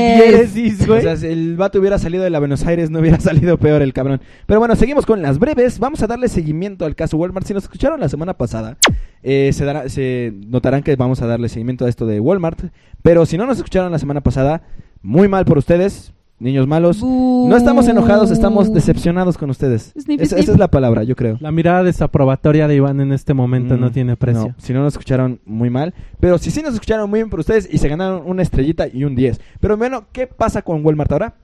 diéresis, 0.56 0.82
O 0.82 0.86
güey. 0.86 1.02
sea, 1.02 1.16
si 1.16 1.26
el 1.28 1.56
vato 1.56 1.78
hubiera 1.78 1.96
salido 1.98 2.24
de 2.24 2.30
la 2.30 2.40
Buenos 2.40 2.66
Aires, 2.66 2.90
no 2.90 2.98
hubiera 2.98 3.20
salido 3.20 3.58
peor 3.58 3.80
el 3.80 3.92
cabrón. 3.92 4.20
Pero 4.46 4.58
bueno, 4.58 4.74
seguimos 4.74 5.06
con 5.06 5.22
las 5.22 5.38
breves. 5.38 5.78
Vamos 5.78 6.02
a 6.02 6.08
darle 6.08 6.28
seguimiento 6.28 6.84
al 6.84 6.96
caso 6.96 7.16
Walmart. 7.16 7.46
Si 7.46 7.54
nos 7.54 7.62
escucharon 7.62 8.00
la 8.00 8.08
semana 8.08 8.34
pasada, 8.34 8.76
eh, 9.22 9.50
se, 9.52 9.64
dará- 9.64 9.88
se 9.88 10.32
notarán 10.48 10.82
que 10.82 10.96
vamos 10.96 11.22
a 11.22 11.26
darle 11.26 11.48
seguimiento 11.48 11.84
a 11.86 11.88
esto 11.88 12.06
de 12.06 12.18
Walmart. 12.18 12.58
Pero 13.02 13.24
si 13.24 13.38
no 13.38 13.46
nos 13.46 13.58
escucharon 13.58 13.92
la 13.92 14.00
semana 14.00 14.20
pasada, 14.20 14.62
muy 15.00 15.28
mal 15.28 15.44
por 15.44 15.58
ustedes, 15.58 16.12
niños 16.42 16.66
malos. 16.66 17.02
No 17.02 17.56
estamos 17.56 17.86
enojados, 17.88 18.30
estamos 18.30 18.72
decepcionados 18.74 19.38
con 19.38 19.48
ustedes. 19.50 19.92
Esa, 19.94 20.36
es 20.38 20.58
la 20.58 20.68
palabra, 20.68 21.04
yo 21.04 21.16
creo. 21.16 21.38
La 21.40 21.52
mirada 21.52 21.82
desaprobatoria 21.82 22.68
de 22.68 22.76
Iván 22.76 23.00
en 23.00 23.12
este 23.12 23.32
momento 23.34 23.76
no 23.76 23.88
Mm, 23.88 23.92
tiene 23.92 24.16
precio. 24.16 24.48
no, 24.48 24.54
si 24.58 24.72
no 24.72 24.82
nos 24.82 24.94
escucharon 24.94 25.40
muy 25.46 25.70
mal. 25.70 25.94
Pero 26.20 26.38
si 26.38 26.50
sí 26.50 26.60
nos 26.62 26.74
escucharon 26.74 27.08
muy 27.08 27.20
bien 27.20 27.30
por 27.30 27.40
ustedes 27.40 27.68
y 27.72 27.78
se 27.78 27.88
ganaron 27.88 28.22
una 28.26 28.42
estrellita 28.42 28.86
y 28.92 29.04
un 29.04 29.14
10. 29.14 29.40
Pero 29.60 29.76
bueno, 29.76 30.04
¿qué 30.12 30.26
pasa 30.26 30.62
con 30.62 30.84
Walmart 30.84 31.12
ahora? 31.12 31.34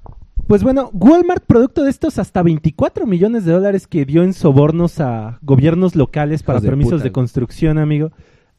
Pues 0.46 0.62
bueno, 0.62 0.90
Walmart, 0.94 1.44
producto 1.44 1.84
de 1.84 1.90
estos 1.90 2.18
hasta 2.18 2.42
24 2.42 3.06
millones 3.06 3.44
de 3.44 3.52
dólares 3.52 3.86
que 3.86 4.04
dio 4.06 4.22
en 4.22 4.32
sobornos 4.32 4.98
a 5.00 5.38
gobiernos 5.42 5.94
locales 5.94 6.42
para 6.42 6.56
Hijos 6.56 6.62
de 6.62 6.68
permisos 6.70 6.92
puta, 6.92 7.02
de 7.04 7.08
güey. 7.10 7.12
construcción, 7.12 7.78
amigo. 7.78 8.12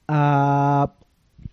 a 0.08 0.94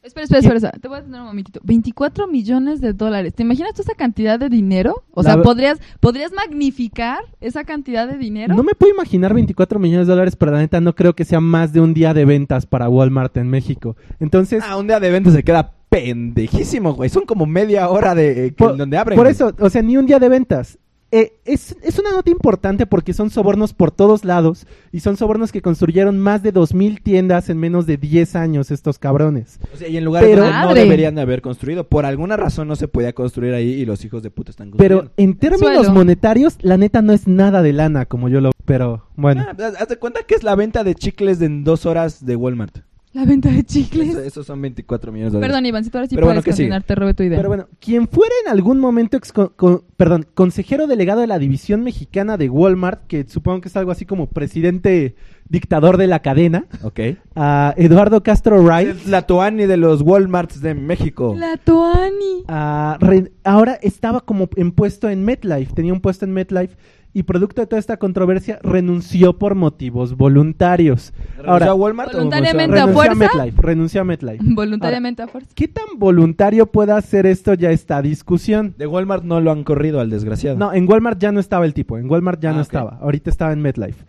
Espera, 0.06 0.22
espera, 0.24 0.38
espera, 0.38 0.56
espera. 0.56 0.78
Te 0.80 0.88
voy 0.88 0.98
a 0.98 1.02
tener 1.02 1.20
un 1.20 1.26
momentito. 1.26 1.60
24 1.64 2.28
millones 2.28 2.80
de 2.80 2.92
dólares. 2.92 3.34
¿Te 3.34 3.42
imaginas 3.42 3.74
tú 3.74 3.82
esa 3.82 3.94
cantidad 3.94 4.38
de 4.38 4.48
dinero? 4.48 5.02
O 5.12 5.22
La 5.22 5.34
sea, 5.34 5.42
¿podrías, 5.42 5.78
¿podrías 5.98 6.32
magnificar 6.32 7.18
esa 7.40 7.64
cantidad 7.64 8.06
de 8.06 8.16
dinero? 8.16 8.54
No 8.54 8.62
me 8.62 8.74
puedo 8.74 8.94
imaginar 8.94 9.34
24 9.34 9.78
millones 9.80 10.06
de 10.06 10.12
dólares, 10.12 10.36
pero 10.36 10.52
la 10.52 10.58
neta 10.58 10.80
no 10.80 10.94
creo 10.94 11.14
que 11.16 11.24
sea 11.24 11.40
más 11.40 11.72
de 11.72 11.80
un 11.80 11.92
día 11.92 12.14
de 12.14 12.24
ventas 12.24 12.66
para 12.66 12.88
Walmart 12.88 13.36
en 13.36 13.48
México. 13.48 13.96
Entonces, 14.20 14.62
Ah, 14.66 14.76
un 14.76 14.86
día 14.86 15.00
de 15.00 15.08
evento 15.08 15.30
se 15.32 15.42
queda 15.42 15.72
pendejísimo, 15.88 16.94
güey. 16.94 17.10
Son 17.10 17.24
como 17.24 17.46
media 17.46 17.88
hora 17.88 18.14
de 18.14 18.46
eh, 18.46 18.52
por, 18.52 18.76
donde 18.76 18.96
abren. 18.96 19.16
por 19.16 19.24
güey. 19.26 19.32
eso, 19.32 19.52
o 19.58 19.70
sea, 19.70 19.82
ni 19.82 19.96
un 19.96 20.06
día 20.06 20.18
de 20.18 20.28
ventas. 20.28 20.78
Eh, 21.18 21.32
es, 21.46 21.74
es 21.82 21.98
una 21.98 22.10
nota 22.10 22.30
importante 22.30 22.84
porque 22.84 23.14
son 23.14 23.30
sobornos 23.30 23.72
por 23.72 23.90
todos 23.90 24.24
lados 24.24 24.66
y 24.92 25.00
son 25.00 25.16
sobornos 25.16 25.50
que 25.52 25.62
construyeron 25.62 26.18
más 26.18 26.42
de 26.42 26.52
2.000 26.52 27.02
tiendas 27.02 27.48
en 27.48 27.58
menos 27.58 27.86
de 27.86 27.96
10 27.96 28.36
años 28.36 28.70
estos 28.70 28.98
cabrones. 28.98 29.58
O 29.72 29.76
sea, 29.78 29.88
y 29.88 29.96
en 29.96 30.04
lugares 30.04 30.28
Pero- 30.28 30.42
donde 30.42 30.58
no 30.60 30.74
deberían 30.74 31.14
de 31.14 31.22
haber 31.22 31.40
construido. 31.40 31.88
Por 31.88 32.04
alguna 32.04 32.36
razón 32.36 32.68
no 32.68 32.76
se 32.76 32.86
podía 32.88 33.14
construir 33.14 33.54
ahí 33.54 33.68
y 33.70 33.86
los 33.86 34.04
hijos 34.04 34.22
de 34.22 34.30
puta 34.30 34.50
están 34.50 34.72
Pero 34.76 34.98
construyendo. 34.98 35.12
en 35.16 35.38
términos 35.38 35.74
Suelo. 35.86 35.92
monetarios, 35.94 36.58
la 36.60 36.76
neta 36.76 37.00
no 37.00 37.12
es 37.12 37.26
nada 37.26 37.62
de 37.62 37.72
lana 37.72 38.04
como 38.06 38.28
yo 38.28 38.40
lo... 38.40 38.50
Pero 38.66 39.06
bueno. 39.16 39.46
Ah, 39.48 39.54
haz- 39.78 39.88
de 39.88 39.96
cuenta 39.96 40.20
que 40.24 40.34
es 40.34 40.42
la 40.42 40.54
venta 40.54 40.84
de 40.84 40.94
chicles 40.96 41.40
en 41.40 41.64
dos 41.64 41.86
horas 41.86 42.26
de 42.26 42.36
Walmart. 42.36 42.78
La 43.16 43.24
venta 43.24 43.48
de 43.48 43.64
chicles. 43.64 44.10
Eso, 44.10 44.20
esos 44.20 44.46
son 44.46 44.60
24 44.60 45.10
millones 45.10 45.32
de 45.32 45.38
dólares. 45.38 45.52
Perdón, 45.54 45.66
Ivancito, 45.66 45.96
ahora 45.96 46.08
sí 46.08 46.14
Pero 46.16 46.26
bueno, 46.26 46.42
puedes 46.42 46.44
¿qué 46.44 46.52
sigue? 46.56 46.68
continuar. 46.68 46.82
Te 46.82 46.94
robé 46.94 47.14
tu 47.14 47.22
idea. 47.22 47.38
Pero 47.38 47.48
bueno, 47.48 47.66
quien 47.80 48.08
fuera 48.08 48.34
en 48.44 48.52
algún 48.52 48.78
momento, 48.78 49.16
ex- 49.16 49.32
con- 49.32 49.48
con- 49.56 49.84
perdón, 49.96 50.26
consejero 50.34 50.86
delegado 50.86 51.22
de 51.22 51.26
la 51.26 51.38
división 51.38 51.82
mexicana 51.82 52.36
de 52.36 52.50
Walmart, 52.50 53.06
que 53.06 53.24
supongo 53.26 53.62
que 53.62 53.68
es 53.68 53.76
algo 53.78 53.90
así 53.90 54.04
como 54.04 54.26
presidente 54.28 55.16
dictador 55.48 55.96
de 55.96 56.08
la 56.08 56.20
cadena, 56.20 56.66
Ok. 56.82 57.00
a 57.34 57.72
Eduardo 57.78 58.22
Castro 58.22 58.60
Wright. 58.62 58.88
Es 58.88 59.06
la 59.06 59.22
Tuani 59.22 59.64
de 59.64 59.76
los 59.78 60.02
Walmarts 60.02 60.60
de 60.60 60.74
México. 60.74 61.34
La 61.38 61.56
Tuani. 61.56 62.44
a 62.48 62.98
re- 63.00 63.32
ahora 63.44 63.78
estaba 63.80 64.20
como 64.20 64.48
en 64.56 64.72
puesto 64.72 65.08
en 65.08 65.24
MetLife, 65.24 65.72
tenía 65.72 65.92
un 65.94 66.00
puesto 66.00 66.24
en 66.26 66.32
MetLife 66.32 66.76
y 67.16 67.22
producto 67.22 67.62
de 67.62 67.66
toda 67.66 67.80
esta 67.80 67.96
controversia 67.96 68.58
renunció 68.62 69.38
por 69.38 69.54
motivos 69.54 70.18
voluntarios. 70.18 71.14
¿Renunció 71.38 71.70
a 71.70 71.74
Walmart 71.74 72.12
Voluntariamente 72.12 72.76
renunció 72.76 72.90
a 72.90 73.14
fuerza. 73.14 73.38
MetLife, 73.38 73.62
renunció 73.62 74.00
a 74.02 74.04
MetLife. 74.04 74.44
Voluntariamente 74.54 75.22
a 75.22 75.26
fuerza. 75.26 75.50
¿Qué 75.54 75.66
tan 75.66 75.86
voluntario 75.96 76.66
puede 76.66 76.92
hacer 76.92 77.24
esto 77.24 77.54
ya 77.54 77.70
esta 77.70 78.02
discusión? 78.02 78.74
De 78.76 78.86
Walmart 78.86 79.24
no 79.24 79.40
lo 79.40 79.50
han 79.50 79.64
corrido 79.64 80.00
al 80.00 80.10
desgraciado. 80.10 80.58
No, 80.58 80.74
en 80.74 80.86
Walmart 80.86 81.18
ya 81.18 81.32
no 81.32 81.40
estaba 81.40 81.64
el 81.64 81.72
tipo, 81.72 81.96
en 81.96 82.10
Walmart 82.10 82.38
ya 82.38 82.50
Ah, 82.50 82.52
no 82.52 82.60
estaba, 82.60 82.98
ahorita 83.00 83.30
estaba 83.30 83.54
en 83.54 83.62
MetLife. 83.62 84.04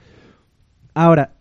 Ahora, 0.93 1.31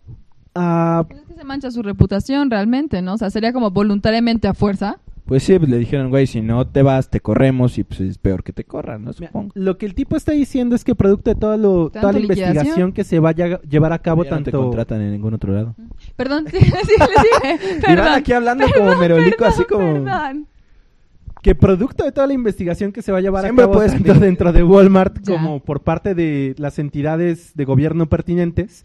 ah, 0.55 1.05
Es 1.11 1.23
que 1.23 1.35
se 1.35 1.43
mancha 1.43 1.73
su 1.73 1.83
reputación 1.83 2.49
realmente, 2.49 3.03
¿no? 3.03 3.15
O 3.15 3.19
sea, 3.19 3.29
sería 3.31 3.53
como 3.53 3.73
voluntariamente 3.73 4.47
a 4.47 4.55
fuerza. 4.55 5.01
Pues 5.27 5.43
sí, 5.43 5.59
pues 5.59 5.69
le 5.69 5.79
dijeron, 5.79 6.09
güey, 6.11 6.29
si 6.29 6.41
no 6.41 6.69
te 6.69 6.83
vas, 6.83 7.11
te 7.11 7.19
corremos 7.21 7.79
y 7.79 7.85
pues 7.85 7.99
es 8.01 8.17
peor 8.17 8.45
que 8.45 8.53
te 8.53 8.63
corran, 8.63 9.03
¿no? 9.05 9.11
mira, 9.19 9.27
Supongo. 9.29 9.51
lo 9.57 9.77
que 9.77 9.85
el 9.87 9.95
tipo 9.95 10.17
está 10.17 10.31
diciendo 10.33 10.77
es 10.77 10.85
que 10.85 10.95
producto 10.95 11.31
de 11.31 11.35
todo 11.37 11.57
lo, 11.57 11.91
Tanto 11.91 12.01
toda 12.01 12.13
la 12.13 12.19
liquidación. 12.21 12.49
investigación 12.49 12.93
que 12.93 13.03
se 13.03 13.19
vaya 13.19 13.45
a 13.47 13.61
llevar 13.63 13.93
a 13.93 13.99
cabo 13.99 14.23
Ya 14.23 14.31
no 14.31 14.37
te 14.39 14.45
tanto... 14.53 14.63
contratan 14.63 15.01
en 15.03 15.11
ningún 15.11 15.35
otro 15.35 15.53
lado. 15.53 15.75
Perdón, 16.15 16.47
sí, 16.51 16.59
sí, 16.61 16.71
sigue. 16.71 17.93
Y 17.93 17.97
van 17.97 18.09
aquí 18.15 18.33
hablando 18.33 18.67
como 18.73 18.95
merolico, 18.97 19.45
así 19.45 19.65
como... 19.65 20.05
Perdón. 20.05 20.47
que 21.43 21.55
producto 21.57 22.05
de 22.05 22.13
toda 22.13 22.29
la 22.29 22.33
investigación 22.33 22.93
que 22.93 23.03
se 23.03 23.11
va 23.11 23.19
a 23.19 23.21
llevar 23.21 23.43
Siempre 23.43 23.65
a 23.65 23.69
cabo 23.69 23.81
tanto 23.85 24.15
dentro 24.15 24.53
de 24.53 24.63
Walmart 24.63 25.19
Ya. 25.23 25.35
como 25.35 25.59
por 25.61 25.81
parte 25.83 26.15
de 26.15 26.55
las 26.59 26.79
entidades 26.79 27.53
de 27.57 27.65
gobierno 27.65 28.07
pertinentes, 28.09 28.85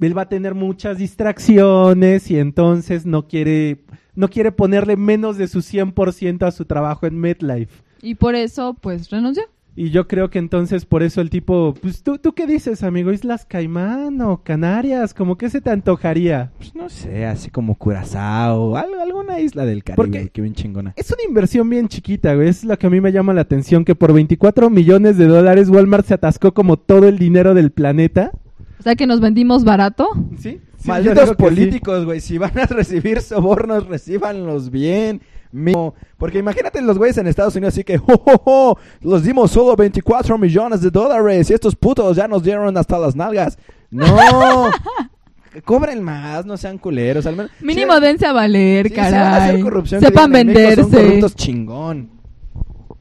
él 0.00 0.16
va 0.16 0.22
a 0.22 0.28
tener 0.30 0.54
muchas 0.54 0.96
distracciones 0.96 2.30
y 2.30 2.38
entonces 2.38 3.04
no 3.06 3.28
quiere 3.28 3.84
no 4.14 4.28
quiere 4.28 4.52
ponerle 4.52 4.96
menos 4.96 5.36
de 5.38 5.48
su 5.48 5.60
100% 5.60 6.42
a 6.46 6.50
su 6.50 6.64
trabajo 6.64 7.06
en 7.06 7.18
MetLife. 7.18 7.82
Y 8.02 8.14
por 8.16 8.34
eso, 8.34 8.74
pues, 8.80 9.10
renunció. 9.10 9.44
Y 9.74 9.88
yo 9.88 10.06
creo 10.06 10.28
que 10.28 10.38
entonces 10.38 10.84
por 10.84 11.02
eso 11.02 11.22
el 11.22 11.30
tipo, 11.30 11.72
pues 11.80 12.02
tú, 12.02 12.18
¿tú 12.18 12.34
qué 12.34 12.46
dices, 12.46 12.82
amigo? 12.82 13.10
¿Islas 13.10 13.46
Caimán 13.46 14.20
o 14.20 14.42
Canarias? 14.42 15.14
¿Cómo 15.14 15.38
que 15.38 15.48
se 15.48 15.62
te 15.62 15.70
antojaría? 15.70 16.52
Pues 16.58 16.74
no 16.74 16.90
sé, 16.90 17.24
así 17.24 17.48
como 17.50 17.76
Curazao, 17.76 18.76
al- 18.76 19.00
alguna 19.00 19.40
isla 19.40 19.64
del 19.64 19.82
Caribe, 19.82 19.96
Porque- 19.96 20.28
que 20.28 20.42
bien 20.42 20.52
chingona. 20.54 20.92
Es 20.96 21.10
una 21.10 21.22
inversión 21.26 21.70
bien 21.70 21.88
chiquita, 21.88 22.34
güey. 22.34 22.48
Es 22.48 22.64
lo 22.64 22.78
que 22.78 22.86
a 22.86 22.90
mí 22.90 23.00
me 23.00 23.12
llama 23.12 23.32
la 23.32 23.40
atención, 23.40 23.86
que 23.86 23.94
por 23.94 24.12
24 24.12 24.68
millones 24.68 25.16
de 25.16 25.26
dólares 25.26 25.70
Walmart 25.70 26.04
se 26.04 26.12
atascó 26.12 26.52
como 26.52 26.76
todo 26.76 27.08
el 27.08 27.18
dinero 27.18 27.54
del 27.54 27.70
planeta. 27.70 28.30
O 28.78 28.82
sea, 28.82 28.94
que 28.94 29.06
nos 29.06 29.20
vendimos 29.20 29.64
barato. 29.64 30.06
¿Sí? 30.36 30.60
Malditos 30.86 31.36
políticos, 31.36 32.04
güey, 32.04 32.20
si 32.20 32.38
van 32.38 32.58
a 32.58 32.66
recibir 32.66 33.20
sobornos, 33.20 33.86
recíbanlos 33.86 34.70
bien. 34.70 35.20
mínimo. 35.52 35.94
Porque 36.16 36.38
imagínate 36.38 36.80
los 36.82 36.96
güeyes 36.98 37.18
en 37.18 37.26
Estados 37.26 37.54
Unidos 37.56 37.74
así 37.74 37.84
que, 37.84 37.98
¡jo, 37.98 38.16
jo, 38.18 38.38
jo! 38.38 38.78
Los 39.00 39.22
dimos 39.24 39.50
solo 39.50 39.76
24 39.76 40.38
millones 40.38 40.80
de 40.80 40.90
dólares 40.90 41.50
y 41.50 41.54
estos 41.54 41.76
putos 41.76 42.16
ya 42.16 42.26
nos 42.28 42.42
dieron 42.42 42.76
hasta 42.76 42.98
las 42.98 43.14
nalgas. 43.16 43.58
¡No! 43.90 44.70
Cobren 45.64 46.02
más, 46.02 46.46
no 46.46 46.56
sean 46.56 46.78
culeros. 46.78 47.26
Al 47.26 47.36
menos, 47.36 47.50
Mínimo 47.60 47.94
si- 47.96 48.00
dense 48.00 48.24
a 48.26 48.32
valer, 48.32 48.88
Sí, 48.88 48.94
si 48.94 49.00
van 49.00 49.14
a 49.14 49.36
hacer 49.36 49.46
caray. 49.48 49.62
corrupción, 49.62 50.00
que 50.00 50.06
Sepan 50.06 50.30
digan, 50.32 50.40
"En 50.40 50.54
México 50.54 50.82
Son 50.82 50.90
venderse. 50.90 51.06
corruptos 51.06 51.36
chingón. 51.36 52.10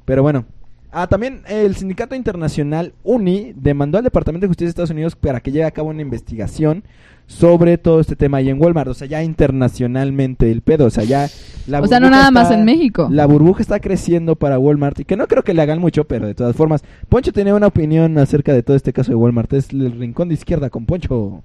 Pero 0.06 0.22
bueno. 0.24 0.46
Ah, 0.94 1.08
también 1.08 1.44
el 1.48 1.74
Sindicato 1.78 2.16
Internacional 2.16 2.94
UNI 3.04 3.54
demandó 3.56 3.98
al 3.98 4.04
Departamento 4.04 4.44
de 4.44 4.50
Justicia 4.50 4.66
de 4.66 4.72
Estados 4.72 4.90
Unidos 4.90 5.16
para 5.16 5.40
que 5.40 5.50
lleve 5.54 5.64
a 5.64 5.72
cabo 5.72 5.88
una 5.90 6.02
investigación 6.02 6.84
sobre 7.32 7.78
todo 7.78 8.00
este 8.02 8.16
tema 8.16 8.38
ahí 8.38 8.50
en 8.50 8.62
Walmart. 8.62 8.90
O 8.90 8.94
sea, 8.94 9.08
ya 9.08 9.24
internacionalmente 9.24 10.52
el 10.52 10.62
pedo. 10.62 10.86
O 10.86 10.90
sea, 10.90 11.04
ya 11.04 11.28
la 11.68 11.82
O 11.82 11.88
sea, 11.88 12.00
no 12.00 12.08
burbuja 12.08 12.20
nada 12.20 12.32
más 12.32 12.44
está- 12.44 12.60
en 12.60 12.66
México. 12.66 13.08
La 13.12 13.26
burbuja 13.26 13.62
está 13.62 13.80
creciendo 13.80 14.36
para 14.36 14.60
Walmart. 14.60 15.00
Y 15.00 15.06
que 15.06 15.16
no 15.18 15.28
creo 15.28 15.44
que 15.44 15.54
le 15.54 15.62
hagan 15.62 15.80
mucho, 15.80 16.04
pero 16.04 16.28
de 16.28 16.36
todas 16.36 16.56
formas. 16.56 16.84
Poncho 17.10 17.32
tenía 17.32 17.56
una 17.56 17.68
opinión 17.68 18.18
acerca 18.18 18.54
de 18.54 18.64
todo 18.64 18.76
este 18.76 18.94
caso 18.94 19.12
de 19.12 19.16
Walmart. 19.16 19.52
Es 19.54 19.72
el 19.72 19.92
rincón 19.98 20.28
de 20.28 20.36
izquierda 20.36 20.70
con 20.70 20.86
Poncho. 20.86 21.42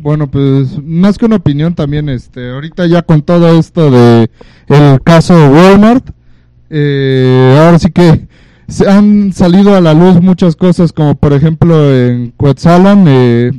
Bueno, 0.00 0.30
pues 0.30 0.80
más 0.82 1.18
que 1.18 1.24
una 1.26 1.36
opinión 1.36 1.74
también, 1.74 2.08
este, 2.08 2.50
ahorita 2.50 2.86
ya 2.86 3.02
con 3.02 3.22
todo 3.22 3.58
esto 3.58 3.90
de 3.90 4.30
el 4.68 5.00
caso 5.02 5.36
de 5.36 5.48
Walmart, 5.48 6.10
eh, 6.70 7.56
ahora 7.58 7.78
sí 7.78 7.90
que 7.90 8.28
se 8.68 8.88
han 8.88 9.32
salido 9.32 9.74
a 9.74 9.80
la 9.80 9.94
luz 9.94 10.20
muchas 10.20 10.56
cosas, 10.56 10.92
como 10.92 11.14
por 11.14 11.32
ejemplo 11.32 11.94
en 11.94 12.32
Quetzalan, 12.38 13.04
eh, 13.08 13.52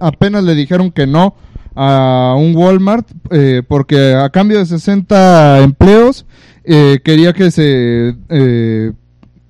apenas 0.00 0.44
le 0.44 0.54
dijeron 0.54 0.90
que 0.90 1.06
no 1.06 1.34
a 1.76 2.34
un 2.38 2.56
Walmart, 2.56 3.06
eh, 3.30 3.62
porque 3.66 4.14
a 4.14 4.30
cambio 4.30 4.58
de 4.58 4.66
60 4.66 5.60
empleos, 5.60 6.24
eh, 6.64 7.00
quería 7.04 7.34
que 7.34 7.50
se 7.50 8.16
eh, 8.30 8.92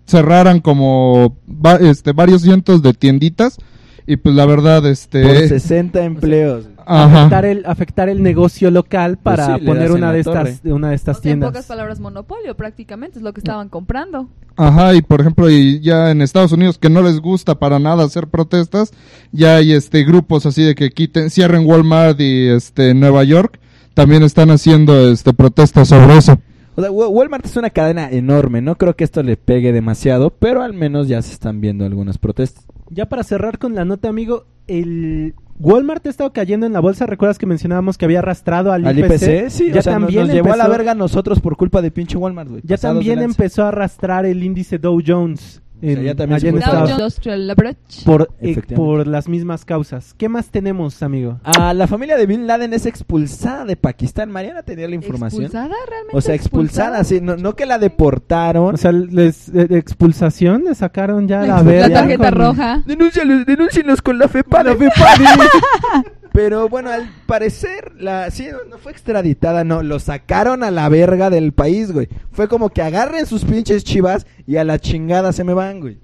cerraran 0.06 0.60
como 0.60 1.36
este, 1.80 2.12
varios 2.12 2.42
cientos 2.42 2.82
de 2.82 2.92
tienditas, 2.92 3.58
y 4.06 4.16
pues 4.16 4.34
la 4.34 4.46
verdad, 4.46 4.86
este... 4.86 5.22
Por 5.22 5.48
60 5.48 6.04
empleos. 6.04 6.68
Ajá. 6.88 7.22
Afectar 7.22 7.44
el, 7.44 7.66
afectar 7.66 8.08
el 8.08 8.22
negocio 8.22 8.70
local 8.70 9.18
Pues 9.20 9.36
para 9.36 9.58
sí, 9.58 9.64
poner 9.64 9.90
una 9.90 10.12
de, 10.12 10.20
estas, 10.20 10.60
una 10.64 10.90
de 10.90 10.94
estas 10.94 11.18
O 11.18 11.20
sea, 11.20 11.32
en 11.32 11.38
tiendas. 11.40 11.50
pocas 11.50 11.66
palabras, 11.66 11.98
monopolio 11.98 12.56
prácticamente 12.56 13.18
es 13.18 13.24
lo 13.24 13.32
que 13.32 13.40
estaban 13.40 13.68
comprando. 13.68 14.28
Ajá, 14.56 14.94
y 14.94 15.02
por 15.02 15.20
ejemplo, 15.20 15.50
y 15.50 15.80
ya 15.80 16.10
en 16.12 16.22
Estados 16.22 16.52
Unidos 16.52 16.78
que 16.78 16.88
no 16.88 17.02
les 17.02 17.20
gusta 17.20 17.58
para 17.58 17.78
nada 17.80 18.04
hacer 18.04 18.28
protestas, 18.28 18.92
ya 19.32 19.56
hay 19.56 19.72
este 19.72 20.04
grupos 20.04 20.46
así 20.46 20.62
de 20.62 20.74
que 20.76 20.90
quiten, 20.90 21.28
cierren 21.30 21.66
Walmart 21.66 22.20
y 22.20 22.46
este 22.48 22.94
Nueva 22.94 23.24
York, 23.24 23.58
también 23.94 24.22
están 24.22 24.50
haciendo 24.50 25.10
este 25.10 25.34
protestas 25.34 25.88
sobre 25.88 26.18
eso. 26.18 26.38
O 26.76 26.82
sea, 26.82 26.90
Wa- 26.92 27.08
Walmart 27.08 27.44
es 27.46 27.56
una 27.56 27.70
cadena 27.70 28.10
enorme. 28.10 28.60
No 28.62 28.76
creo 28.76 28.94
que 28.94 29.02
esto 29.04 29.22
le 29.22 29.36
pegue 29.36 29.72
demasiado, 29.72 30.30
pero 30.30 30.62
al 30.62 30.72
menos 30.74 31.08
ya 31.08 31.20
se 31.22 31.32
están 31.32 31.60
viendo 31.60 31.84
algunas 31.84 32.18
protestas. 32.18 32.64
Ya 32.90 33.06
para 33.06 33.22
cerrar 33.22 33.58
con 33.58 33.74
la 33.74 33.84
nota, 33.84 34.08
amigo, 34.08 34.44
el 34.66 35.34
Walmart 35.58 36.06
ha 36.06 36.10
estado 36.10 36.32
cayendo 36.32 36.66
en 36.66 36.72
la 36.72 36.80
bolsa. 36.80 37.06
¿Recuerdas 37.06 37.38
que 37.38 37.46
mencionábamos 37.46 37.98
que 37.98 38.04
había 38.04 38.18
arrastrado 38.20 38.72
al, 38.72 38.86
Al 38.86 38.98
IPC, 38.98 39.50
sí, 39.50 39.70
ya 39.72 39.80
o 39.80 39.82
sea, 39.82 39.92
nos- 39.94 40.02
también 40.02 40.26
nos, 40.26 40.34
llevó 40.34 40.52
a 40.52 40.56
la 40.56 40.68
verga 40.68 40.94
nosotros 40.94 41.40
por 41.40 41.56
culpa 41.56 41.82
de 41.82 41.90
pinche 41.90 42.16
Walmart, 42.16 42.48
güey. 42.50 42.62
Ya 42.64 42.76
también 42.76 43.20
empezó 43.20 43.64
a 43.64 43.68
arrastrar 43.68 44.26
el 44.26 44.42
índice 44.42 44.78
Dow 44.78 45.00
Jones. 45.04 45.62
En- 45.82 46.02
ya 46.04 46.14
también 46.14 46.36
allá 46.36 46.48
en 46.48 46.58
Estados- 46.58 47.26
Leverage. 47.26 48.04
por, 48.04 48.30
eh, 48.40 48.60
por 48.74 49.06
las 49.06 49.28
mismas 49.28 49.64
causas. 49.64 50.14
¿Qué 50.16 50.28
más 50.28 50.48
tenemos, 50.50 51.02
amigo? 51.02 51.38
Ah, 51.44 51.74
la 51.74 51.86
familia 51.86 52.16
de 52.16 52.26
Bin 52.26 52.46
Laden 52.46 52.72
es 52.72 52.86
expulsada 52.86 53.64
de 53.64 53.76
Pakistán. 53.76 54.30
Mariana 54.30 54.62
tenía 54.62 54.88
la 54.88 54.94
información. 54.94 55.42
¿Expulsada 55.44 55.74
realmente? 55.88 56.16
O 56.16 56.20
sea, 56.20 56.34
expulsada, 56.34 57.04
sí. 57.04 57.20
No, 57.20 57.36
no 57.36 57.54
que 57.56 57.66
la 57.66 57.78
deportaron. 57.78 58.74
O 58.74 58.78
sea, 58.78 58.92
les, 58.92 59.52
de, 59.52 59.66
de 59.66 59.78
expulsación 59.78 60.64
le 60.64 60.74
sacaron 60.74 61.28
ya 61.28 61.40
la, 61.42 61.46
La 61.56 61.62
verga 61.62 62.00
tarjeta 62.00 62.30
con- 62.30 62.38
roja. 62.38 62.82
Denúncialos, 62.86 63.46
denúncienos 63.46 64.02
con 64.02 64.18
la 64.18 64.28
FEPA. 64.28 64.62
La 64.62 64.74
Pero 66.36 66.68
bueno, 66.68 66.90
al 66.90 67.08
parecer, 67.26 67.92
la 67.98 68.30
sí, 68.30 68.46
no, 68.52 68.58
no 68.68 68.76
fue 68.76 68.92
extraditada, 68.92 69.64
no. 69.64 69.82
Lo 69.82 69.98
sacaron 69.98 70.62
a 70.62 70.70
la 70.70 70.86
verga 70.90 71.30
del 71.30 71.52
país, 71.52 71.92
güey. 71.92 72.08
Fue 72.30 72.46
como 72.46 72.68
que 72.68 72.82
agarren 72.82 73.24
sus 73.24 73.44
pinches 73.46 73.84
chivas 73.84 74.26
y 74.46 74.56
a 74.56 74.64
la 74.64 74.78
chingada 74.78 75.32
se 75.32 75.44
me 75.44 75.54
van, 75.54 75.80
güey. 75.80 75.96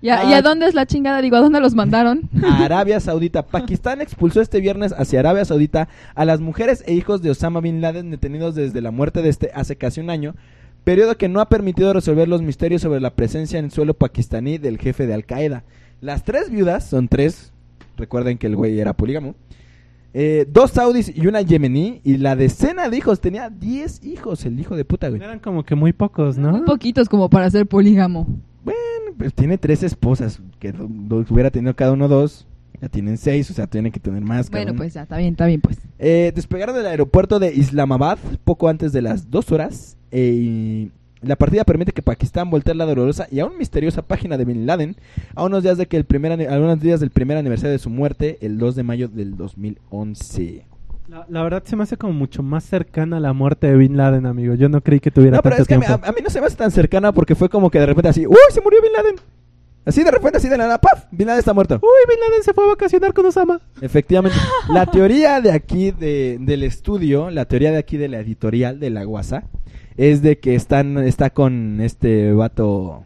¿Y 0.00 0.08
a, 0.10 0.20
Ah. 0.20 0.24
y 0.30 0.34
a 0.34 0.42
dónde 0.42 0.66
es 0.68 0.74
la 0.74 0.86
chingada? 0.86 1.20
Digo, 1.20 1.34
¿a 1.36 1.40
dónde 1.40 1.58
los 1.60 1.74
mandaron? 1.74 2.30
a 2.44 2.64
Arabia 2.64 3.00
Saudita. 3.00 3.44
Pakistán 3.44 4.00
expulsó 4.00 4.40
este 4.40 4.60
viernes 4.60 4.94
hacia 4.96 5.18
Arabia 5.18 5.44
Saudita 5.44 5.88
a 6.14 6.24
las 6.24 6.40
mujeres 6.40 6.84
e 6.86 6.92
hijos 6.94 7.20
de 7.20 7.30
Osama 7.30 7.60
Bin 7.60 7.80
Laden 7.80 8.10
detenidos 8.12 8.54
desde 8.54 8.80
la 8.82 8.92
muerte 8.92 9.20
de 9.20 9.30
este 9.30 9.50
hace 9.52 9.74
casi 9.74 10.00
un 10.00 10.10
año, 10.10 10.36
periodo 10.84 11.16
que 11.16 11.28
no 11.28 11.40
ha 11.40 11.48
permitido 11.48 11.92
resolver 11.92 12.28
los 12.28 12.40
misterios 12.40 12.82
sobre 12.82 13.00
la 13.00 13.14
presencia 13.14 13.58
en 13.58 13.72
suelo 13.72 13.94
pakistaní 13.94 14.58
del 14.58 14.78
jefe 14.78 15.08
de 15.08 15.14
Al 15.14 15.24
Qaeda. 15.24 15.64
Las 16.00 16.22
tres 16.22 16.50
viudas, 16.50 16.88
son 16.88 17.08
tres, 17.08 17.52
recuerden 17.96 18.38
que 18.38 18.46
el 18.46 18.54
güey 18.54 18.78
era 18.78 18.92
polígamo, 18.92 19.34
eh, 20.14 20.46
dos 20.48 20.72
saudis 20.72 21.12
y 21.14 21.26
una 21.26 21.40
yemení, 21.42 22.00
y 22.04 22.18
la 22.18 22.36
decena 22.36 22.88
de 22.88 22.96
hijos, 22.96 23.20
tenía 23.20 23.48
10 23.50 24.04
hijos 24.04 24.44
el 24.44 24.58
hijo 24.60 24.76
de 24.76 24.84
puta, 24.84 25.08
güey. 25.08 25.22
Eran 25.22 25.38
como 25.38 25.64
que 25.64 25.74
muy 25.74 25.92
pocos, 25.92 26.36
¿no? 26.38 26.50
Muy 26.52 26.62
poquitos 26.62 27.08
como 27.08 27.30
para 27.30 27.48
ser 27.50 27.66
polígamo. 27.66 28.26
Bueno, 28.64 29.16
pues 29.16 29.32
tiene 29.34 29.58
tres 29.58 29.82
esposas, 29.82 30.40
que 30.58 30.72
hubiera 31.30 31.50
tenido 31.50 31.74
cada 31.74 31.92
uno 31.92 32.08
dos, 32.08 32.46
ya 32.80 32.88
tienen 32.88 33.16
seis, 33.16 33.50
o 33.50 33.54
sea, 33.54 33.66
tienen 33.66 33.92
que 33.92 34.00
tener 34.00 34.22
más. 34.22 34.50
Bueno, 34.50 34.74
pues 34.74 34.94
ya, 34.94 35.02
está 35.02 35.16
bien, 35.16 35.30
está 35.32 35.46
bien, 35.46 35.60
pues. 35.60 35.78
Eh, 35.98 36.32
despegaron 36.34 36.74
del 36.74 36.86
aeropuerto 36.86 37.38
de 37.38 37.54
Islamabad 37.54 38.18
poco 38.44 38.68
antes 38.68 38.92
de 38.92 39.02
las 39.02 39.30
dos 39.30 39.50
horas. 39.52 39.96
eh, 40.10 40.32
y 40.34 40.90
la 41.22 41.36
partida 41.36 41.64
permite 41.64 41.92
que 41.92 42.02
Pakistán 42.02 42.50
voltee 42.50 42.74
la 42.74 42.84
dolorosa 42.84 43.26
y 43.30 43.40
aún 43.40 43.56
misteriosa 43.58 44.02
página 44.02 44.36
de 44.36 44.44
Bin 44.44 44.66
Laden 44.66 44.96
a 45.34 45.44
unos 45.44 45.62
días 45.62 45.78
de 45.78 45.86
que 45.86 45.96
el 45.96 46.04
primer 46.04 46.32
a 46.48 46.58
unos 46.58 46.80
días 46.80 47.00
del 47.00 47.10
primer 47.10 47.36
aniversario 47.36 47.72
de 47.72 47.78
su 47.78 47.90
muerte, 47.90 48.38
el 48.40 48.58
2 48.58 48.74
de 48.76 48.82
mayo 48.82 49.08
del 49.08 49.36
2011. 49.36 50.64
La, 51.08 51.26
la 51.28 51.42
verdad 51.42 51.62
se 51.64 51.76
me 51.76 51.82
hace 51.82 51.96
como 51.96 52.12
mucho 52.12 52.42
más 52.42 52.64
cercana 52.64 53.18
a 53.18 53.20
la 53.20 53.32
muerte 53.32 53.66
de 53.66 53.76
Bin 53.76 53.96
Laden, 53.96 54.24
amigo. 54.26 54.54
Yo 54.54 54.68
no 54.68 54.80
creí 54.80 55.00
que 55.00 55.10
tuviera 55.10 55.36
No, 55.36 55.42
pero 55.42 55.56
tanto 55.56 55.62
es 55.62 55.68
que 55.68 55.74
a 55.74 55.78
mí, 55.78 55.86
tiempo. 55.86 56.06
a- 56.06 56.08
a 56.08 56.12
mí 56.12 56.18
no 56.22 56.30
se 56.30 56.40
me 56.40 56.46
hace 56.46 56.56
tan 56.56 56.70
cercana 56.70 57.12
porque 57.12 57.34
fue 57.34 57.48
como 57.48 57.70
que 57.70 57.78
de 57.80 57.86
repente 57.86 58.08
así, 58.08 58.26
¡Uy, 58.26 58.36
se 58.50 58.60
murió 58.60 58.80
Bin 58.80 58.92
Laden! 58.92 59.16
Así 59.84 60.04
de 60.04 60.12
repente, 60.12 60.38
así 60.38 60.48
de 60.48 60.56
la 60.56 60.64
nada, 60.64 60.78
¡paf! 60.80 61.06
Bin 61.10 61.26
Laden 61.26 61.40
está 61.40 61.52
muerto. 61.52 61.74
Uy, 61.82 62.08
Bin 62.08 62.20
Laden 62.20 62.42
se 62.44 62.54
fue 62.54 62.64
a 62.64 62.68
vacacionar 62.68 63.12
con 63.12 63.26
Osama. 63.26 63.60
Efectivamente. 63.80 64.38
La 64.72 64.86
teoría 64.90 65.40
de 65.40 65.50
aquí 65.50 65.90
de, 65.90 66.38
del 66.40 66.62
estudio, 66.62 67.30
la 67.30 67.46
teoría 67.46 67.72
de 67.72 67.78
aquí 67.78 67.96
de 67.96 68.08
la 68.08 68.20
editorial 68.20 68.78
de 68.78 68.90
la 68.90 69.02
Guasa, 69.04 69.42
es 69.96 70.22
de 70.22 70.38
que 70.38 70.54
están, 70.54 70.98
está 70.98 71.30
con 71.30 71.80
este 71.80 72.32
vato 72.32 73.04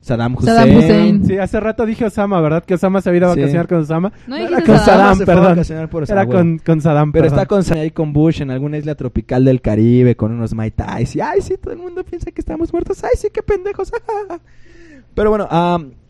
Saddam 0.00 0.36
Hussein. 0.36 0.54
Saddam 0.54 0.76
Hussein. 0.76 1.24
Sí, 1.26 1.38
hace 1.38 1.58
rato 1.58 1.84
dije 1.84 2.04
Osama, 2.04 2.40
¿verdad? 2.40 2.64
Que 2.64 2.74
Osama 2.74 3.00
se 3.00 3.08
había 3.08 3.18
ido 3.18 3.30
a 3.30 3.34
Sí. 3.34 3.40
vacacionar 3.40 3.66
con 3.66 3.78
Osama. 3.78 4.12
No 4.28 4.36
era 4.36 4.48
dijiste 4.48 4.66
con 4.70 4.78
Saddam. 4.78 4.86
Saddam, 4.86 5.18
Se 5.18 5.24
fue 5.24 5.32
a 5.32 5.36
perdón. 5.36 5.52
vacacionar 5.52 5.90
por 5.90 6.02
Era 6.04 6.06
Saddam. 6.06 6.28
con, 6.30 6.58
con 6.58 6.80
Saddam, 6.80 7.12
Pero 7.12 7.22
perdón. 7.24 7.38
está 7.40 7.46
con, 7.74 7.78
ahí 7.78 7.90
con 7.90 8.12
Bush 8.12 8.40
en 8.42 8.50
alguna 8.52 8.78
isla 8.78 8.94
tropical 8.94 9.44
del 9.44 9.60
Caribe 9.60 10.14
con 10.14 10.30
unos 10.32 10.54
Mai 10.54 10.70
Tais. 10.70 11.16
Y 11.16 11.20
ay, 11.20 11.40
sí, 11.40 11.56
todo 11.60 11.72
el 11.72 11.80
mundo 11.80 12.04
piensa 12.04 12.30
que 12.30 12.40
estamos 12.40 12.72
muertos. 12.72 13.02
Ay, 13.02 13.10
sí, 13.16 13.28
qué 13.32 13.42
pendejos. 13.42 13.90
Pero 15.14 15.30
bueno, 15.30 15.48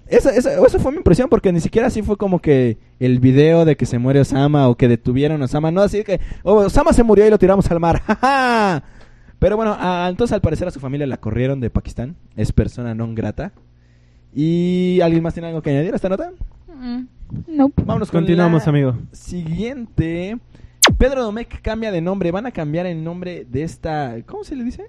esa, 0.09 0.30
esa, 0.35 0.52
esa 0.66 0.78
fue 0.78 0.92
mi 0.92 0.98
impresión 0.98 1.28
porque 1.30 1.50
ni 1.52 1.61
siquiera 1.61 1.87
así 1.88 2.02
fue 2.02 2.16
como 2.18 2.40
que 2.40 2.76
el 3.00 3.18
video 3.18 3.64
de 3.64 3.76
que 3.76 3.87
se 3.87 3.98
muere 3.98 4.20
Osama 4.20 4.68
o 4.68 4.76
que 4.76 4.88
detuvieron 4.88 5.40
a 5.40 5.46
Osama. 5.46 5.70
No, 5.70 5.80
así 5.80 6.04
que 6.04 6.20
oh, 6.42 6.56
Osama 6.66 6.92
se 6.92 7.02
murió 7.02 7.26
y 7.26 7.30
lo 7.30 7.38
tiramos 7.38 7.70
al 7.70 7.80
mar. 7.80 8.02
Pero 9.38 9.57
bueno, 9.57 9.77
entonces 10.09 10.33
al 10.35 10.40
parecer 10.40 10.66
a 10.68 10.70
su 10.70 10.81
familia 10.81 11.07
la 11.07 11.18
corrieron 11.18 11.61
de 11.61 11.70
Pakistán. 11.70 12.16
Es 12.37 12.53
persona 12.53 12.94
non 12.94 13.14
grata. 13.14 13.53
¿Y 14.35 15.01
alguien 15.03 15.22
más 15.22 15.35
tiene 15.35 15.49
algo 15.49 15.62
que 15.62 15.70
añadir 15.70 15.92
a 15.92 15.96
esta 15.96 16.09
nota? 16.09 16.33
Mm, 16.68 17.05
Nope. 17.49 17.83
Vámonos 17.85 18.11
con 18.11 18.20
Continuamos, 18.20 18.64
la 18.64 18.70
amigo. 18.70 18.96
Siguiente. 19.12 20.38
Pedro 20.99 21.22
Domecq 21.25 21.61
cambia 21.62 21.90
de 21.90 22.01
nombre. 22.01 22.31
Van 22.31 22.46
a 22.46 22.51
cambiar 22.51 22.87
el 22.87 23.03
nombre 23.03 23.44
de 23.51 23.62
esta. 23.62 24.14
¿Cómo 24.27 24.44
se 24.44 24.57
le 24.57 24.64
dice? 24.64 24.85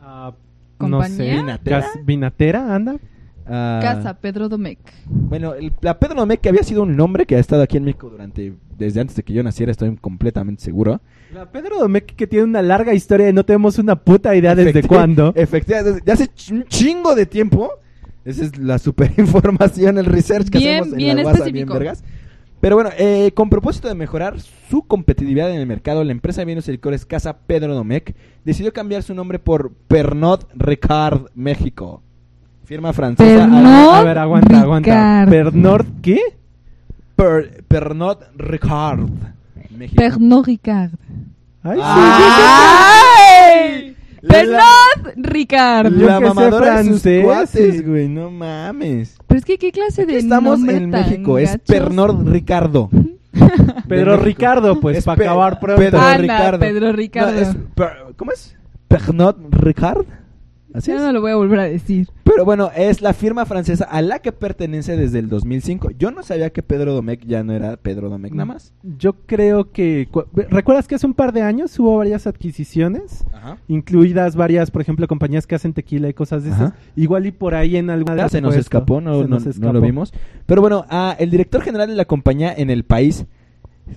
Ah, 0.00 0.32
no 0.78 0.78
¿Compañía? 0.78 1.16
sé. 1.16 1.36
¿Vinatera? 1.36 1.80
Gas- 1.80 1.98
¿Vinatera? 2.04 2.74
Anda. 2.74 2.96
Ah, 3.46 3.80
Casa 3.82 4.14
Pedro 4.14 4.48
Domecq. 4.48 4.78
Bueno, 5.06 5.54
el- 5.54 5.72
la 5.80 5.98
Pedro 5.98 6.14
Domecq 6.16 6.40
que 6.40 6.48
había 6.48 6.62
sido 6.62 6.82
un 6.82 6.96
nombre 6.96 7.26
que 7.26 7.36
ha 7.36 7.38
estado 7.38 7.62
aquí 7.62 7.76
en 7.76 7.84
México 7.84 8.08
durante. 8.10 8.54
Desde 8.76 9.00
antes 9.00 9.16
de 9.16 9.22
que 9.22 9.32
yo 9.32 9.42
naciera, 9.42 9.70
estoy 9.72 9.94
completamente 9.96 10.62
seguro. 10.62 11.00
La 11.34 11.46
Pedro 11.50 11.78
Domecq 11.78 12.14
que 12.16 12.26
tiene 12.26 12.44
una 12.44 12.62
larga 12.62 12.92
historia 12.92 13.28
y 13.28 13.32
no 13.32 13.44
tenemos 13.44 13.78
una 13.78 13.94
puta 13.96 14.34
idea 14.34 14.54
desde 14.54 14.82
cuándo. 14.82 15.32
Efectivamente, 15.36 16.02
ya 16.04 16.14
hace 16.14 16.24
ch- 16.30 16.50
un 16.52 16.64
chingo 16.64 17.14
de 17.14 17.26
tiempo. 17.26 17.70
Esa 18.24 18.44
es 18.44 18.58
la 18.58 18.78
super 18.78 19.12
información, 19.16 19.98
el 19.98 20.06
research 20.06 20.48
que 20.50 20.58
Bien, 20.58 20.74
hacemos 20.80 20.92
en 20.92 20.96
bien 20.98 21.16
la 21.16 21.22
WhatsApp, 21.24 21.46
específico. 21.46 21.72
bien 21.74 21.78
vergas. 21.84 22.04
Pero 22.60 22.74
bueno, 22.76 22.90
eh, 22.98 23.30
con 23.34 23.48
propósito 23.48 23.88
de 23.88 23.94
mejorar 23.94 24.36
su 24.68 24.82
competitividad 24.82 25.50
en 25.50 25.60
el 25.60 25.66
mercado, 25.66 26.04
la 26.04 26.12
empresa 26.12 26.42
de 26.42 26.44
vinos 26.46 26.68
y 26.68 26.72
licores 26.72 27.06
Casa 27.06 27.38
Pedro 27.46 27.74
Domecq 27.74 28.14
decidió 28.44 28.72
cambiar 28.72 29.02
su 29.02 29.14
nombre 29.14 29.38
por 29.38 29.72
Pernod 29.88 30.40
Ricard 30.54 31.28
México. 31.34 32.02
Firma 32.64 32.92
francesa. 32.92 33.46
Pernod 33.46 33.64
A 33.94 34.02
ver, 34.04 34.18
aguanta, 34.18 34.60
aguanta. 34.60 35.24
Ricard. 35.24 35.30
¿Pernod 35.30 35.86
qué? 36.02 36.20
Per- 37.16 37.64
Pernod 37.66 38.18
Ricard 38.36 39.08
México. 39.76 39.96
Pernod 40.02 40.44
Ricard. 40.44 40.90
Ay, 41.62 41.76
sí, 41.76 41.82
¡Ay! 41.84 43.96
Pernod 44.26 45.14
Ricard. 45.16 45.92
Yo 45.94 46.06
La 46.06 46.20
mamadora 46.20 46.82
de 46.82 46.84
sus 46.84 47.02
cuates, 47.24 47.86
güey, 47.86 48.08
no 48.08 48.30
mames. 48.30 49.16
Pero 49.26 49.38
es 49.38 49.44
que, 49.44 49.58
¿qué 49.58 49.72
clase 49.72 50.06
de 50.06 50.18
estamos 50.18 50.62
en 50.68 50.90
México, 50.90 51.38
es? 51.38 51.58
Pernod 51.66 52.28
Ricardo. 52.28 52.90
Pedro. 53.88 54.16
Ricardo, 54.16 54.80
pues, 54.80 54.98
Es 54.98 55.04
para 55.04 55.22
acabar 55.22 55.60
pronto. 55.60 55.80
Pedro 55.80 56.00
Ricardo. 56.16 56.58
Pedro 56.58 56.92
Ricardo. 56.92 57.54
¿Cómo 58.16 58.32
es? 58.32 58.56
Pernod 58.88 59.36
Ricard. 59.50 60.06
Así 60.72 60.92
Ya 60.92 60.98
no 61.00 61.12
lo 61.12 61.20
voy 61.20 61.32
a 61.32 61.36
volver 61.36 61.58
a 61.58 61.64
decir. 61.64 62.08
Pero 62.24 62.44
bueno, 62.44 62.70
es 62.76 63.02
la 63.02 63.12
firma 63.12 63.44
francesa 63.44 63.84
a 63.84 64.02
la 64.02 64.20
que 64.20 64.30
pertenece 64.30 64.96
desde 64.96 65.18
el 65.18 65.28
2005. 65.28 65.90
Yo 65.98 66.10
no 66.12 66.22
sabía 66.22 66.50
que 66.50 66.62
Pedro 66.62 66.94
Domecq 66.94 67.24
ya 67.26 67.42
no 67.42 67.52
era 67.52 67.76
Pedro 67.76 68.08
Domecq 68.08 68.32
nada 68.32 68.44
más. 68.44 68.72
Yo 68.82 69.14
creo 69.26 69.72
que... 69.72 70.06
cu- 70.10 70.24
¿Recuerdas 70.32 70.86
que 70.86 70.94
hace 70.94 71.06
un 71.06 71.14
par 71.14 71.32
de 71.32 71.42
años 71.42 71.76
hubo 71.80 71.96
varias 71.96 72.26
adquisiciones? 72.28 73.24
Ajá. 73.34 73.58
Incluidas 73.66 74.36
varias, 74.36 74.70
por 74.70 74.80
ejemplo, 74.82 75.08
compañías 75.08 75.46
que 75.46 75.56
hacen 75.56 75.72
tequila 75.72 76.08
y 76.08 76.14
cosas 76.14 76.44
de 76.44 76.50
esas. 76.50 76.60
Ajá. 76.62 76.76
Igual 76.94 77.26
y 77.26 77.32
por 77.32 77.54
ahí 77.54 77.76
en 77.76 77.90
alguna... 77.90 78.16
Ya 78.16 78.28
se 78.28 78.40
nos 78.40 78.54
escapó, 78.54 79.00
no, 79.00 79.22
Se 79.22 79.28
no, 79.28 79.28
nos 79.28 79.42
no 79.46 79.46
lo 79.46 79.50
escapó. 79.70 79.80
vimos. 79.80 80.12
Pero 80.46 80.60
bueno, 80.60 80.84
ah, 80.88 81.16
el 81.18 81.30
director 81.30 81.62
general 81.62 81.88
de 81.88 81.96
la 81.96 82.04
compañía 82.04 82.54
en 82.56 82.70
el 82.70 82.84
país, 82.84 83.26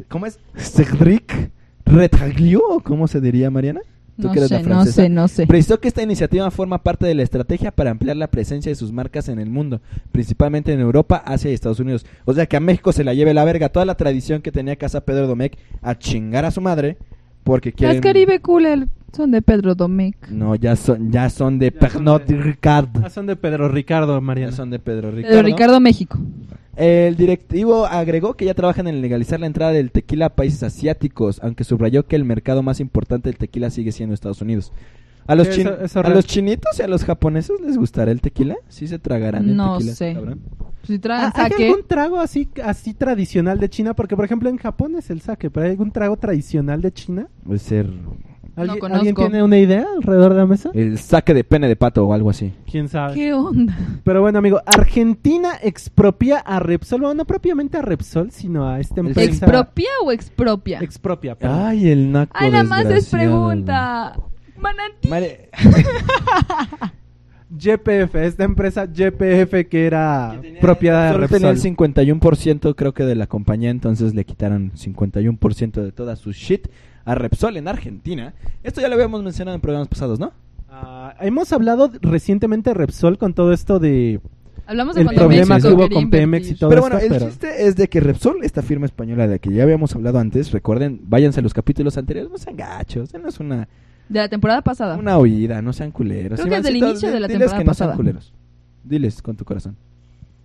¿cómo 0.07 0.25
es? 0.25 0.39
Cedric 0.55 1.51
Retaglio, 1.85 2.61
¿cómo 2.83 3.07
se 3.07 3.21
diría, 3.21 3.51
Mariana? 3.51 3.81
Tú 4.15 4.27
No 4.27 4.31
que 4.31 4.39
eres 4.39 4.51
la 4.51 4.59
sé, 4.59 4.69
no 4.69 4.85
sé, 4.85 5.09
no 5.09 5.27
sé. 5.27 5.47
Precisó 5.47 5.79
que 5.79 5.87
esta 5.87 6.03
iniciativa 6.03 6.49
forma 6.51 6.83
parte 6.83 7.05
de 7.05 7.15
la 7.15 7.23
estrategia 7.23 7.71
para 7.71 7.91
ampliar 7.91 8.15
la 8.15 8.27
presencia 8.27 8.71
de 8.71 8.75
sus 8.75 8.91
marcas 8.91 9.27
en 9.27 9.39
el 9.39 9.49
mundo, 9.49 9.81
principalmente 10.11 10.71
en 10.71 10.79
Europa, 10.79 11.23
Asia 11.25 11.49
y 11.49 11.53
Estados 11.53 11.79
Unidos. 11.79 12.05
O 12.25 12.33
sea 12.33 12.45
que 12.45 12.55
a 12.55 12.59
México 12.59 12.91
se 12.91 13.03
la 13.03 13.13
lleve 13.13 13.33
la 13.33 13.43
verga 13.43 13.69
toda 13.69 13.85
la 13.85 13.95
tradición 13.95 14.41
que 14.41 14.51
tenía 14.51 14.75
Casa 14.75 15.01
Pedro 15.01 15.27
Domecq 15.27 15.57
a 15.81 15.97
chingar 15.97 16.45
a 16.45 16.51
su 16.51 16.61
madre 16.61 16.97
porque 17.43 17.73
quieren... 17.73 17.97
Las 17.97 18.03
Caribe 18.03 18.39
Cooler 18.39 18.87
son 19.15 19.31
de 19.31 19.41
Pedro 19.41 19.75
Domecq. 19.75 20.29
No, 20.29 20.55
ya 20.55 20.75
son, 20.75 21.11
ya 21.11 21.29
son 21.29 21.59
de 21.59 21.71
Ya 21.71 21.79
Pernod 21.79 22.21
de- 22.23 22.35
Ricard. 22.37 22.89
Ah, 23.03 23.09
son 23.09 23.25
de 23.27 23.35
Pedro 23.35 23.69
Ricardo, 23.69 24.15
Ya 24.15 24.21
Mariana. 24.21 24.51
son 24.51 24.69
de 24.69 24.79
Pedro 24.79 25.11
Ricardo. 25.11 25.35
Pedro 25.37 25.47
Ricardo 25.47 25.79
México. 25.79 26.19
El 26.75 27.15
directivo 27.15 27.85
agregó 27.85 28.33
que 28.33 28.45
ya 28.45 28.55
trabajan 28.55 28.87
en 28.87 28.99
legalizar 29.01 29.39
la 29.39 29.45
entrada 29.45 29.71
del 29.73 29.91
tequila 29.91 30.25
a 30.27 30.29
países 30.35 30.63
asiáticos, 30.63 31.39
aunque 31.43 31.63
subrayó 31.63 32.07
que 32.07 32.15
el 32.15 32.25
mercado 32.25 32.63
más 32.63 32.79
importante 32.79 33.29
del 33.29 33.37
tequila 33.37 33.69
sigue 33.69 33.91
siendo 33.91 34.15
Estados 34.15 34.41
Unidos. 34.41 34.71
A 35.27 35.35
los, 35.35 35.47
Sí, 35.47 35.53
chin- 35.61 35.67
eso- 35.67 35.81
eso 35.81 35.99
a 36.01 36.09
los 36.09 36.25
chinitos 36.25 36.77
y 36.79 36.81
a 36.81 36.87
los 36.87 37.05
japoneses 37.05 37.61
les 37.61 37.77
gustará 37.77 38.11
el 38.11 38.19
tequila? 38.19 38.55
¿Sí 38.67 38.87
se 38.87 38.97
tragarán 38.99 39.47
el 39.49 39.55
No 39.55 39.77
tequila? 39.77 39.95
sé. 39.95 40.13
cabrón? 40.15 40.39
Si 40.85 40.99
Ah, 41.07 41.31
¿Hay 41.35 41.51
algún 41.67 41.87
trago 41.87 42.19
así, 42.19 42.49
así 42.61 42.93
tradicional 42.93 43.57
de 43.57 43.69
China? 43.69 43.93
Porque, 43.93 44.17
por 44.17 44.25
ejemplo, 44.25 44.49
en 44.49 44.57
Japón 44.57 44.95
es 44.97 45.09
el 45.11 45.21
sake, 45.21 45.49
pero 45.49 45.65
¿hay 45.65 45.71
algún 45.71 45.91
trago 45.91 46.17
tradicional 46.17 46.81
de 46.81 46.91
China? 46.91 47.27
Puede 47.45 47.59
ser 47.59 47.87
¿Alguien, 48.55 48.79
conozco. 48.79 48.97
¿alguien 48.99 49.15
tiene 49.15 49.41
una 49.43 49.57
idea 49.57 49.85
alrededor 49.97 50.33
de 50.33 50.37
la 50.39 50.45
mesa? 50.45 50.69
el 50.73 50.99
saque 50.99 51.33
de 51.33 51.43
pene 51.43 51.67
de 51.67 51.75
pato 51.75 52.05
o 52.05 52.13
algo 52.13 52.29
así. 52.29 52.53
¿Quién 52.69 52.87
sabe? 52.87 53.15
¿Qué 53.15 53.33
onda? 53.33 53.75
Pero 54.03 54.21
bueno, 54.21 54.37
amigo, 54.39 54.61
Argentina 54.65 55.53
expropia 55.61 56.37
a 56.39 56.59
Repsol, 56.59 57.01
bueno, 57.01 57.15
no 57.15 57.25
propiamente 57.25 57.77
a 57.77 57.81
Repsol, 57.81 58.31
sino 58.31 58.67
a 58.69 58.79
esta 58.79 58.99
empresa. 59.01 59.23
¿Expropia 59.45 59.89
o 60.03 60.11
expropia? 60.11 60.79
Expropia, 60.81 61.35
perdón. 61.35 61.59
Ay, 61.63 61.89
el 61.89 62.11
naco 62.11 62.31
Ay, 62.35 62.51
nada 62.51 62.63
más 62.63 62.85
es 62.85 63.09
pregunta. 63.09 64.15
Manatí. 64.57 65.09
Mare- 65.09 65.49
YPF, 67.55 68.15
esta 68.15 68.43
empresa 68.45 68.85
YPF 68.85 69.69
que 69.69 69.85
era 69.85 70.39
propiedad 70.59 71.07
de 71.09 71.13
Solo 71.13 71.27
tenía 71.27 71.49
el 71.49 71.55
Repsol. 71.55 71.75
51% 71.75 72.75
creo 72.75 72.93
que 72.93 73.03
de 73.03 73.15
la 73.15 73.27
compañía, 73.27 73.69
entonces 73.69 74.15
le 74.15 74.25
quitaron 74.25 74.71
51% 74.73 75.71
de 75.83 75.91
toda 75.91 76.15
su 76.15 76.31
shit 76.31 76.67
a 77.05 77.15
Repsol 77.15 77.57
en 77.57 77.67
Argentina. 77.67 78.33
Esto 78.63 78.81
ya 78.81 78.87
lo 78.87 78.95
habíamos 78.95 79.23
mencionado 79.23 79.55
en 79.55 79.61
programas 79.61 79.87
pasados, 79.87 80.19
¿no? 80.19 80.31
Ah, 80.69 81.15
hemos 81.21 81.51
hablado 81.53 81.91
recientemente 82.01 82.69
de 82.71 82.73
Repsol 82.73 83.17
con 83.17 83.33
todo 83.33 83.53
esto 83.53 83.79
de 83.79 84.19
Hablamos 84.65 84.95
de 84.95 85.01
el 85.01 85.07
problema 85.09 85.55
México 85.55 85.69
que 85.69 85.75
hubo 85.75 85.89
con 85.89 86.09
Pemex 86.09 86.49
y 86.51 86.55
todo 86.55 86.69
pero 86.69 86.81
esto, 86.85 86.89
bueno, 86.97 87.03
el 87.05 87.11
pero- 87.19 87.29
chiste 87.29 87.67
es 87.67 87.75
de 87.75 87.89
que 87.89 87.99
Repsol, 87.99 88.37
esta 88.43 88.61
firma 88.61 88.85
española 88.85 89.27
de 89.27 89.33
la 89.33 89.39
que 89.39 89.51
ya 89.51 89.63
habíamos 89.63 89.93
hablado 89.93 90.19
antes, 90.19 90.51
recuerden, 90.51 91.01
váyanse 91.03 91.41
a 91.41 91.43
los 91.43 91.53
capítulos 91.53 91.97
anteriores, 91.97 92.31
no 92.31 92.37
sean 92.37 92.55
gachos, 92.55 93.13
no 93.13 93.27
es 93.27 93.39
una, 93.39 93.67
De 94.07 94.19
la 94.19 94.29
temporada 94.29 94.61
pasada. 94.61 94.95
una 94.97 95.17
oída, 95.17 95.61
no 95.61 95.73
sean 95.73 95.91
culeros. 95.91 96.39
Creo 96.39 96.49
que 96.49 96.55
desde 96.57 96.69
el 96.69 96.77
inicio 96.77 97.11
de 97.11 97.19
la 97.19 97.27
diles 97.27 97.39
temporada 97.51 97.59
que 97.59 97.65
no 97.65 97.73
sean 97.73 97.87
pasada. 97.89 97.95
culeros. 97.97 98.33
Diles 98.85 99.21
con 99.21 99.35
tu 99.35 99.43
corazón. 99.45 99.75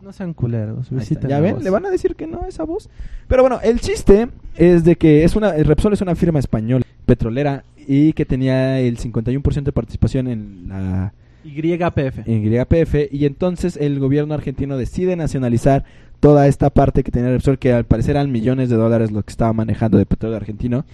No 0.02 0.12
sean 0.12 0.32
culeros, 0.34 0.88
Ya 1.28 1.40
ven, 1.40 1.54
voz. 1.56 1.64
le 1.64 1.70
van 1.70 1.84
a 1.86 1.90
decir 1.90 2.14
que 2.16 2.26
no 2.26 2.42
a 2.42 2.48
esa 2.48 2.64
voz. 2.64 2.88
Pero 3.28 3.42
bueno, 3.42 3.60
el 3.62 3.80
chiste 3.80 4.28
es 4.58 4.84
de 4.84 4.96
que 4.96 5.24
es 5.24 5.36
una, 5.36 5.52
Repsol 5.52 5.92
es 5.94 6.00
una 6.02 6.14
firma 6.14 6.38
española, 6.38 6.84
petrolera, 7.06 7.64
y 7.86 8.12
que 8.12 8.26
tenía 8.26 8.78
el 8.80 8.98
51% 8.98 9.62
de 9.62 9.72
participación 9.72 10.28
en 10.28 10.68
la 10.68 11.12
YPF. 11.44 12.26
en 12.28 12.42
YPF 12.52 13.10
y 13.12 13.24
entonces 13.24 13.78
el 13.78 13.98
gobierno 13.98 14.34
argentino 14.34 14.76
decide 14.76 15.16
nacionalizar 15.16 15.84
toda 16.20 16.46
esta 16.48 16.68
parte 16.68 17.02
que 17.02 17.10
tenía 17.10 17.30
Repsol 17.30 17.58
que 17.58 17.72
al 17.72 17.84
parecer 17.84 18.16
eran 18.16 18.30
millones 18.30 18.68
de 18.68 18.76
dólares 18.76 19.10
lo 19.10 19.22
que 19.22 19.30
estaba 19.30 19.52
manejando 19.54 19.96
de 19.96 20.04
petróleo 20.04 20.36
argentino 20.36 20.84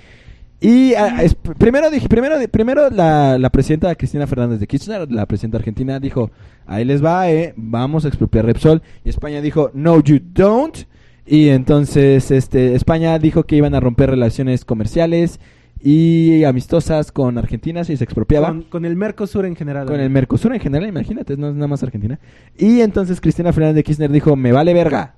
y 0.61 0.94
ah, 0.94 1.22
es- 1.24 1.35
primero 1.35 1.90
dije 1.90 2.09
primero 2.09 2.37
primero 2.50 2.88
la, 2.90 3.38
la 3.38 3.50
presidenta 3.50 3.92
Cristina 3.96 4.27
Fernández 4.29 4.61
de 4.61 4.66
Kirchner 4.68 5.11
la 5.11 5.27
presidenta 5.27 5.59
argentina 5.59 5.98
dijo 5.98 6.31
ahí 6.66 6.85
les 6.85 7.05
va 7.05 7.29
eh, 7.31 7.55
vamos 7.57 8.05
a 8.05 8.09
expropiar 8.09 8.44
Repsol 8.46 8.83
y 9.05 9.09
España 9.09 9.40
dijo 9.40 9.70
no 9.74 10.00
you 10.05 10.20
don't 10.22 10.77
y 11.26 11.48
entonces 11.48 12.30
este 12.30 12.74
España 12.74 13.18
dijo 13.18 13.44
que 13.44 13.56
iban 13.56 13.74
a 13.74 13.80
romper 13.80 14.10
relaciones 14.10 14.64
comerciales 14.64 15.40
y 15.82 16.44
amistosas 16.44 17.12
con 17.12 17.37
Argentina 17.37 17.84
si 17.84 17.96
se 17.96 18.04
expropiaba 18.04 18.48
Con, 18.48 18.62
con 18.62 18.84
el 18.84 18.96
Mercosur 18.96 19.44
en 19.44 19.54
general. 19.56 19.87
con 19.87 20.00
el 20.00 20.08
Mercosur 20.10 20.54
en 20.54 20.60
general, 20.60 20.88
imagínate, 20.88 21.37
no 21.37 21.48
es 21.48 21.54
nada 21.54 21.68
más 21.68 21.82
Argentina. 21.82 22.18
Y 22.56 22.80
entonces 22.80 23.20
Cristina 23.20 23.52
Fernández 23.52 23.76
de 23.76 23.84
Kirchner 23.84 24.10
dijo, 24.10 24.34
me 24.37 24.52
vale 24.52 24.72
verga. 24.72 25.16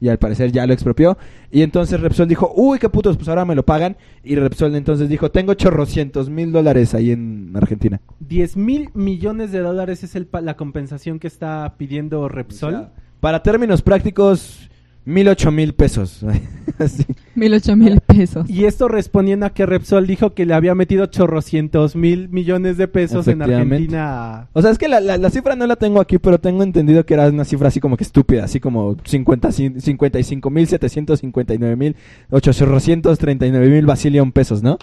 Y 0.00 0.08
al 0.08 0.18
parecer 0.18 0.50
ya 0.50 0.66
lo 0.66 0.72
expropió. 0.74 1.16
Y 1.52 1.62
entonces 1.62 2.00
Repsol 2.00 2.26
dijo, 2.26 2.52
uy, 2.56 2.80
qué 2.80 2.88
putos, 2.88 3.16
pues 3.16 3.28
ahora 3.28 3.44
me 3.44 3.54
lo 3.54 3.64
pagan. 3.64 3.96
Y 4.24 4.34
Repsol 4.34 4.74
entonces 4.74 5.08
dijo, 5.08 5.30
tengo 5.30 5.54
chorrocientos 5.54 6.28
mil 6.28 6.50
dólares 6.50 6.92
ahí 6.94 7.12
en 7.12 7.52
Argentina. 7.54 8.00
10 8.18 8.56
mil 8.56 8.88
millones 8.94 9.52
de 9.52 9.60
dólares 9.60 10.02
es 10.02 10.16
el 10.16 10.26
pa- 10.26 10.40
la 10.40 10.56
compensación 10.56 11.20
que 11.20 11.28
está 11.28 11.74
pidiendo 11.78 12.28
Repsol. 12.28 12.74
O 12.74 12.78
sea, 12.78 12.92
Para 13.20 13.44
términos 13.44 13.80
prácticos, 13.80 14.68
mil 15.04 15.28
ocho 15.28 15.50
mil 15.50 15.72
pesos. 15.74 16.24
Mil 17.34 17.54
ocho 17.54 17.76
mil 17.76 18.00
pesos. 18.00 18.48
Y 18.50 18.64
esto 18.64 18.88
respondiendo 18.88 19.46
a 19.46 19.50
que 19.50 19.66
Repsol 19.66 20.06
dijo 20.06 20.34
que 20.34 20.44
le 20.46 20.54
había 20.54 20.74
metido 20.74 21.06
chorrocientos 21.06 21.94
mil 21.96 22.28
millones 22.28 22.76
de 22.76 22.88
pesos 22.88 23.26
en. 23.28 23.40
Argentina. 23.42 24.48
O 24.52 24.62
sea, 24.62 24.70
es 24.70 24.78
que 24.78 24.88
la, 24.88 25.00
la- 25.00 25.16
la 25.16 25.30
cifra 25.30 25.54
no 25.56 25.66
la 25.66 25.76
tengo 25.76 26.00
aquí, 26.00 26.18
pero 26.18 26.38
tengo 26.38 26.62
entendido 26.62 27.04
que 27.06 27.14
era 27.14 27.28
una 27.28 27.44
cifra 27.44 27.68
así 27.68 27.80
como 27.80 27.96
que 27.96 28.04
estúpida, 28.04 28.44
así 28.44 28.58
como 28.60 28.96
50, 29.04 29.52
55 29.52 30.50
mil 30.50 30.66
759 30.66 31.76
mil 31.76 31.96
839 32.30 33.68
mil 33.68 33.86
basilion 33.86 34.32
pesos, 34.32 34.62
¿no? 34.62 34.78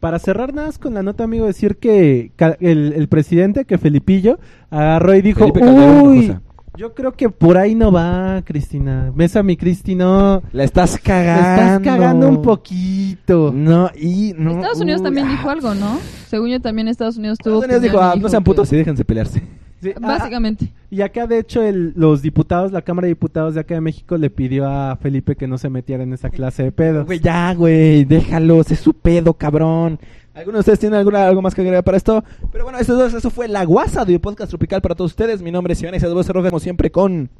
Para 0.00 0.18
cerrar 0.18 0.54
nada 0.54 0.68
más 0.68 0.78
con 0.78 0.94
la 0.94 1.02
nota, 1.02 1.24
amigo, 1.24 1.46
decir 1.46 1.76
que 1.76 2.30
el, 2.60 2.92
el 2.92 3.08
presidente, 3.08 3.64
que 3.64 3.78
Felipillo, 3.78 4.38
agarró 4.70 5.14
y 5.14 5.22
dijo, 5.22 5.40
Felipe 5.40 5.60
Calderón 5.60 6.06
uy, 6.08 6.16
Hinojosa". 6.26 6.42
Yo 6.76 6.94
creo 6.94 7.12
que 7.12 7.28
por 7.30 7.56
ahí 7.58 7.74
no 7.74 7.90
va, 7.92 8.42
Cristina. 8.44 9.12
Mesa, 9.14 9.42
mi 9.42 9.56
Cristi, 9.56 9.94
no. 9.94 10.42
La 10.52 10.64
estás 10.64 10.92
La 10.94 10.98
cagando. 10.98 11.62
estás 11.62 11.80
cagando 11.80 12.28
un 12.28 12.42
poquito. 12.42 13.52
No, 13.54 13.90
y 13.98 14.34
no. 14.36 14.52
Estados 14.52 14.80
Unidos 14.80 15.00
uy, 15.00 15.04
también 15.04 15.26
ah. 15.26 15.30
dijo 15.30 15.50
algo, 15.50 15.74
¿no? 15.74 15.98
Según 16.28 16.48
yo 16.50 16.60
también 16.60 16.88
Estados 16.88 17.16
Unidos 17.16 17.38
tuvo 17.38 17.62
Estados 17.62 17.64
Unidos 17.80 17.82
dijo, 17.82 18.00
ah, 18.00 18.14
no 18.20 18.28
sean 18.28 18.42
que- 18.42 18.50
putos 18.50 18.72
y 18.72 18.76
déjense 18.76 19.04
pelearse. 19.04 19.42
Sí, 19.82 19.92
ah, 19.94 19.98
Básicamente. 20.00 20.72
Y 20.90 21.02
acá, 21.02 21.26
de 21.26 21.38
hecho, 21.38 21.62
el- 21.62 21.92
los 21.96 22.22
diputados, 22.22 22.72
la 22.72 22.82
Cámara 22.82 23.06
de 23.06 23.10
Diputados 23.10 23.54
de 23.54 23.60
acá 23.60 23.74
de 23.74 23.80
México 23.82 24.16
le 24.16 24.30
pidió 24.30 24.66
a 24.66 24.96
Felipe 24.96 25.36
que 25.36 25.46
no 25.46 25.58
se 25.58 25.68
metiera 25.68 26.02
en 26.02 26.12
esa 26.12 26.30
clase 26.30 26.62
de 26.62 26.72
pedos. 26.72 27.06
Güey, 27.06 27.20
ya, 27.20 27.52
güey, 27.54 28.04
déjalos, 28.04 28.70
es 28.70 28.80
su 28.80 28.94
pedo, 28.94 29.34
cabrón. 29.34 29.98
¿Alguno 30.36 30.58
de 30.58 30.60
ustedes 30.60 30.78
tiene 30.78 30.98
alguna, 30.98 31.26
algo 31.26 31.40
más 31.40 31.54
que 31.54 31.62
agregar 31.62 31.82
para 31.82 31.96
esto? 31.96 32.22
Pero 32.52 32.64
bueno, 32.64 32.78
eso, 32.78 33.06
eso 33.06 33.30
fue 33.30 33.48
la 33.48 33.64
guasa 33.64 34.04
de 34.04 34.20
Podcast 34.20 34.50
Tropical 34.50 34.82
para 34.82 34.94
todos 34.94 35.12
ustedes. 35.12 35.40
Mi 35.40 35.50
nombre 35.50 35.72
es 35.72 35.80
Iván 35.80 35.94
y 35.94 36.00
se 36.00 36.06
Rojas, 36.06 36.50
como 36.50 36.60
siempre, 36.60 36.90
con... 36.90 37.30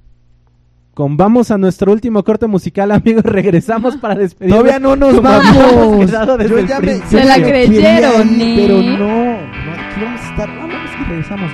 Con 0.94 1.18
vamos 1.18 1.50
a 1.50 1.58
nuestro 1.58 1.92
último 1.92 2.24
corte 2.24 2.46
musical, 2.46 2.90
amigos. 2.92 3.22
Regresamos 3.22 3.98
para 3.98 4.14
despedir. 4.14 4.50
Todavía 4.50 4.78
no 4.78 4.96
nos 4.96 5.20
vamos. 5.20 6.10
Yo 6.10 6.58
ya 6.60 6.80
me-. 6.80 7.02
Se 7.02 7.22
la 7.22 7.36
creyeron, 7.36 8.40
¿eh? 8.40 8.54
Pero 8.56 8.80
no, 8.80 8.96
no, 8.96 9.72
aquí 9.72 10.00
vamos 10.00 10.20
a 10.22 10.30
estar. 10.30 10.48
Vamos 10.56 10.90
y 10.98 11.04
regresamos. 11.10 11.52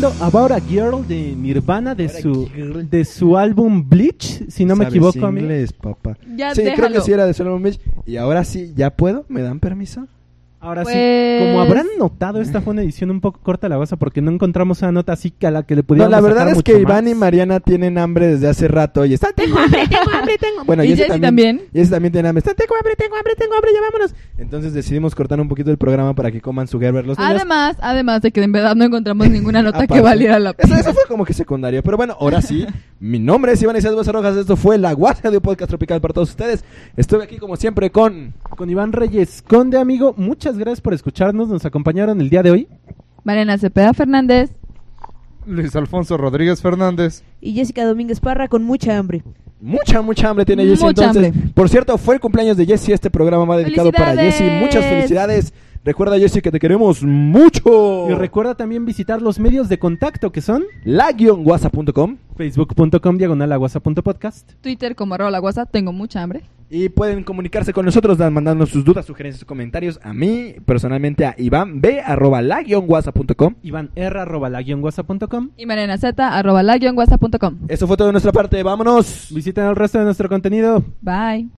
Escuchando 0.00 0.24
About 0.24 0.52
a 0.52 0.60
Girl 0.60 1.06
de 1.06 1.34
Nirvana 1.36 1.94
de 1.94 2.08
su 2.08 2.48
de 2.90 3.04
su 3.04 3.36
álbum 3.36 3.86
Bleach, 3.88 4.48
si 4.48 4.64
no 4.64 4.74
me 4.74 4.84
¿Sabes 4.84 4.94
equivoco, 4.94 5.26
amigo. 5.26 5.44
inglés, 5.46 5.72
papá. 5.72 6.16
Ya 6.36 6.54
sí, 6.54 6.62
creo 6.62 6.76
déjalo. 6.76 6.94
que 6.94 7.00
sí 7.02 7.12
era 7.12 7.26
de 7.26 7.34
Solomon 7.34 7.62
Beach. 7.62 7.78
Y 8.06 8.16
ahora 8.16 8.44
sí, 8.44 8.72
¿ya 8.74 8.90
puedo? 8.90 9.24
¿Me 9.28 9.42
dan 9.42 9.60
permiso? 9.60 10.06
Ahora 10.62 10.84
sí, 10.84 10.92
Pues- 10.92 11.42
como 11.46 11.60
habrán 11.62 11.86
notado, 11.98 12.40
esta 12.42 12.60
fue 12.60 12.72
una 12.74 12.82
edición 12.82 13.10
un 13.10 13.20
poco 13.22 13.40
corta 13.42 13.66
la 13.68 13.76
cosa 13.76 13.96
porque 13.96 14.20
no 14.20 14.30
encontramos 14.30 14.82
una 14.82 14.92
nota 14.92 15.14
así 15.14 15.30
que 15.30 15.46
a 15.46 15.50
la 15.50 15.62
que 15.62 15.74
le 15.74 15.80
No, 15.80 15.86
pudiéramos 15.86 16.10
la 16.12 16.20
verdad 16.20 16.40
sacar 16.48 16.56
es 16.58 16.62
que 16.62 16.78
Iván 16.78 17.04
más. 17.04 17.12
y 17.12 17.14
Mariana 17.16 17.60
tienen 17.60 17.96
hambre 17.96 18.26
desde 18.26 18.46
hace 18.46 18.68
rato 18.68 19.06
y 19.06 19.14
están, 19.14 19.32
tengo 19.34 19.58
hambre, 19.58 19.88
tengo 19.88 20.10
hambre, 20.12 20.36
tengo 20.38 20.64
Bueno, 20.66 20.84
¿Y 20.84 20.88
Jessy 20.88 21.04
Jessy 21.04 21.20
también? 21.20 21.62
Jessy 21.72 21.90
también 21.90 22.12
tiene 22.12 22.28
hambre, 22.28 22.40
están, 22.40 22.54
tengo 22.56 22.74
hambre, 22.76 22.94
tengo 22.96 23.16
hambre, 23.16 23.34
tengo 23.36 23.54
hambre, 23.54 23.70
ya 23.72 23.80
vámonos. 23.80 24.14
Entonces 24.36 24.74
decidimos 24.74 25.14
cortar 25.14 25.40
un 25.40 25.48
poquito 25.48 25.70
el 25.70 25.78
programa 25.78 26.14
para 26.14 26.30
que 26.30 26.42
coman 26.42 26.68
su 26.68 26.78
Gerber 26.78 27.06
los 27.06 27.18
niños. 27.18 27.30
Además, 27.36 27.76
además 27.80 28.20
de 28.20 28.30
que 28.30 28.42
en 28.42 28.52
verdad 28.52 28.76
no 28.76 28.84
encontramos 28.84 29.30
ninguna 29.30 29.62
nota 29.62 29.86
que 29.86 30.00
valiera 30.02 30.38
la 30.38 30.52
pena. 30.52 30.78
eso 30.78 30.92
fue 30.92 31.04
como 31.08 31.24
que 31.24 31.32
secundario. 31.32 31.82
Pero 31.82 31.96
bueno, 31.96 32.14
ahora 32.20 32.42
sí. 32.42 32.66
mi 33.00 33.18
nombre 33.18 33.52
es 33.52 33.62
Iván 33.62 33.76
Isaac 33.78 33.94
Rojas. 33.94 34.36
Esto 34.36 34.56
fue 34.56 34.76
La 34.76 34.92
Guasa 34.92 35.30
de 35.30 35.38
un 35.38 35.42
Podcast 35.42 35.70
Tropical 35.70 36.02
para 36.02 36.12
todos 36.12 36.28
ustedes. 36.28 36.64
Estuve 36.98 37.24
aquí 37.24 37.38
como 37.38 37.56
siempre 37.56 37.90
con... 37.90 38.34
Con 38.56 38.68
Iván 38.68 38.92
Reyes 38.92 39.42
Conde, 39.48 39.78
amigo, 39.78 40.12
muchas 40.18 40.49
gracias 40.56 40.80
por 40.80 40.94
escucharnos, 40.94 41.48
nos 41.48 41.64
acompañaron 41.64 42.20
el 42.20 42.30
día 42.30 42.42
de 42.42 42.50
hoy. 42.50 42.68
Mariana 43.24 43.58
Cepeda 43.58 43.92
Fernández. 43.92 44.50
Luis 45.46 45.74
Alfonso 45.74 46.16
Rodríguez 46.16 46.60
Fernández. 46.60 47.22
Y 47.40 47.54
Jessica 47.54 47.84
Domínguez 47.84 48.20
Parra 48.20 48.48
con 48.48 48.62
mucha 48.62 48.96
hambre. 48.96 49.22
Mucha, 49.60 50.00
mucha 50.00 50.28
hambre 50.28 50.44
tiene 50.44 50.64
Jessy. 50.64 50.84
Mucha 50.84 51.06
Entonces, 51.06 51.34
hambre. 51.34 51.50
por 51.54 51.68
cierto, 51.68 51.98
fue 51.98 52.14
el 52.14 52.20
cumpleaños 52.20 52.56
de 52.56 52.66
Jessy. 52.66 52.92
Este 52.92 53.10
programa 53.10 53.44
va 53.44 53.58
dedicado 53.58 53.92
para. 53.92 54.14
Jessy. 54.16 54.44
Muchas 54.44 54.84
felicidades. 54.84 55.52
Recuerda, 55.84 56.18
Jesse, 56.18 56.42
que 56.42 56.50
te 56.50 56.58
queremos 56.58 57.02
mucho. 57.02 58.10
Y 58.10 58.14
recuerda 58.14 58.54
también 58.54 58.84
visitar 58.84 59.22
los 59.22 59.38
medios 59.40 59.68
de 59.68 59.78
contacto 59.78 60.30
que 60.30 60.40
son 60.42 60.64
la-whatsapp.com 60.84 62.18
facebook.com 62.36 63.16
diagonal 63.18 63.56
whatsapp.podcast. 63.58 64.52
Twitter 64.60 64.94
como 64.94 65.14
arroba 65.14 65.30
la 65.30 65.38
guasa, 65.38 65.66
tengo 65.66 65.92
mucha 65.92 66.22
hambre. 66.22 66.42
y 66.72 66.88
pueden 66.88 67.24
comunicarse 67.24 67.72
con 67.72 67.84
nosotros 67.84 68.16
dan- 68.16 68.32
mandándonos 68.32 68.70
sus 68.70 68.84
dudas, 68.84 69.04
sugerencias, 69.04 69.44
comentarios 69.44 69.98
a 70.04 70.12
mí, 70.14 70.54
personalmente 70.64 71.26
a 71.26 71.34
Iván 71.36 71.80
B 71.80 72.00
arroba 72.00 72.40
la-whatsapp.com. 72.42 73.54
Iván 73.62 73.90
R 73.96 74.20
arroba 74.20 74.48
la. 74.48 74.60
Y 74.62 75.66
Mariana 75.66 75.98
Z 75.98 76.28
arroba 76.28 76.62
la 76.62 76.76
guasa.com. 76.78 77.58
Eso 77.68 77.86
fue 77.86 77.96
todo 77.96 78.06
de 78.08 78.12
nuestra 78.12 78.32
parte, 78.32 78.62
vámonos. 78.62 79.28
Visiten 79.34 79.64
el 79.64 79.76
resto 79.76 79.98
de 79.98 80.04
nuestro 80.04 80.28
contenido. 80.28 80.84
Bye. 81.00 81.50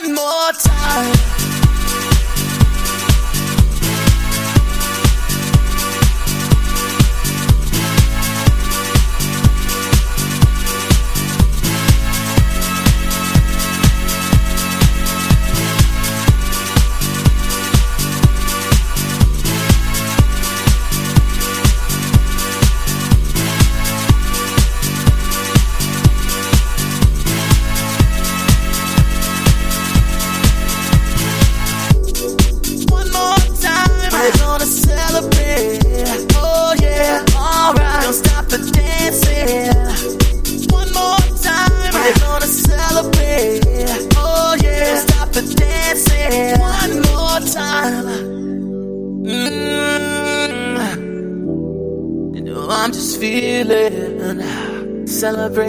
One 0.00 0.14
more 0.14 0.52
time. 0.52 1.47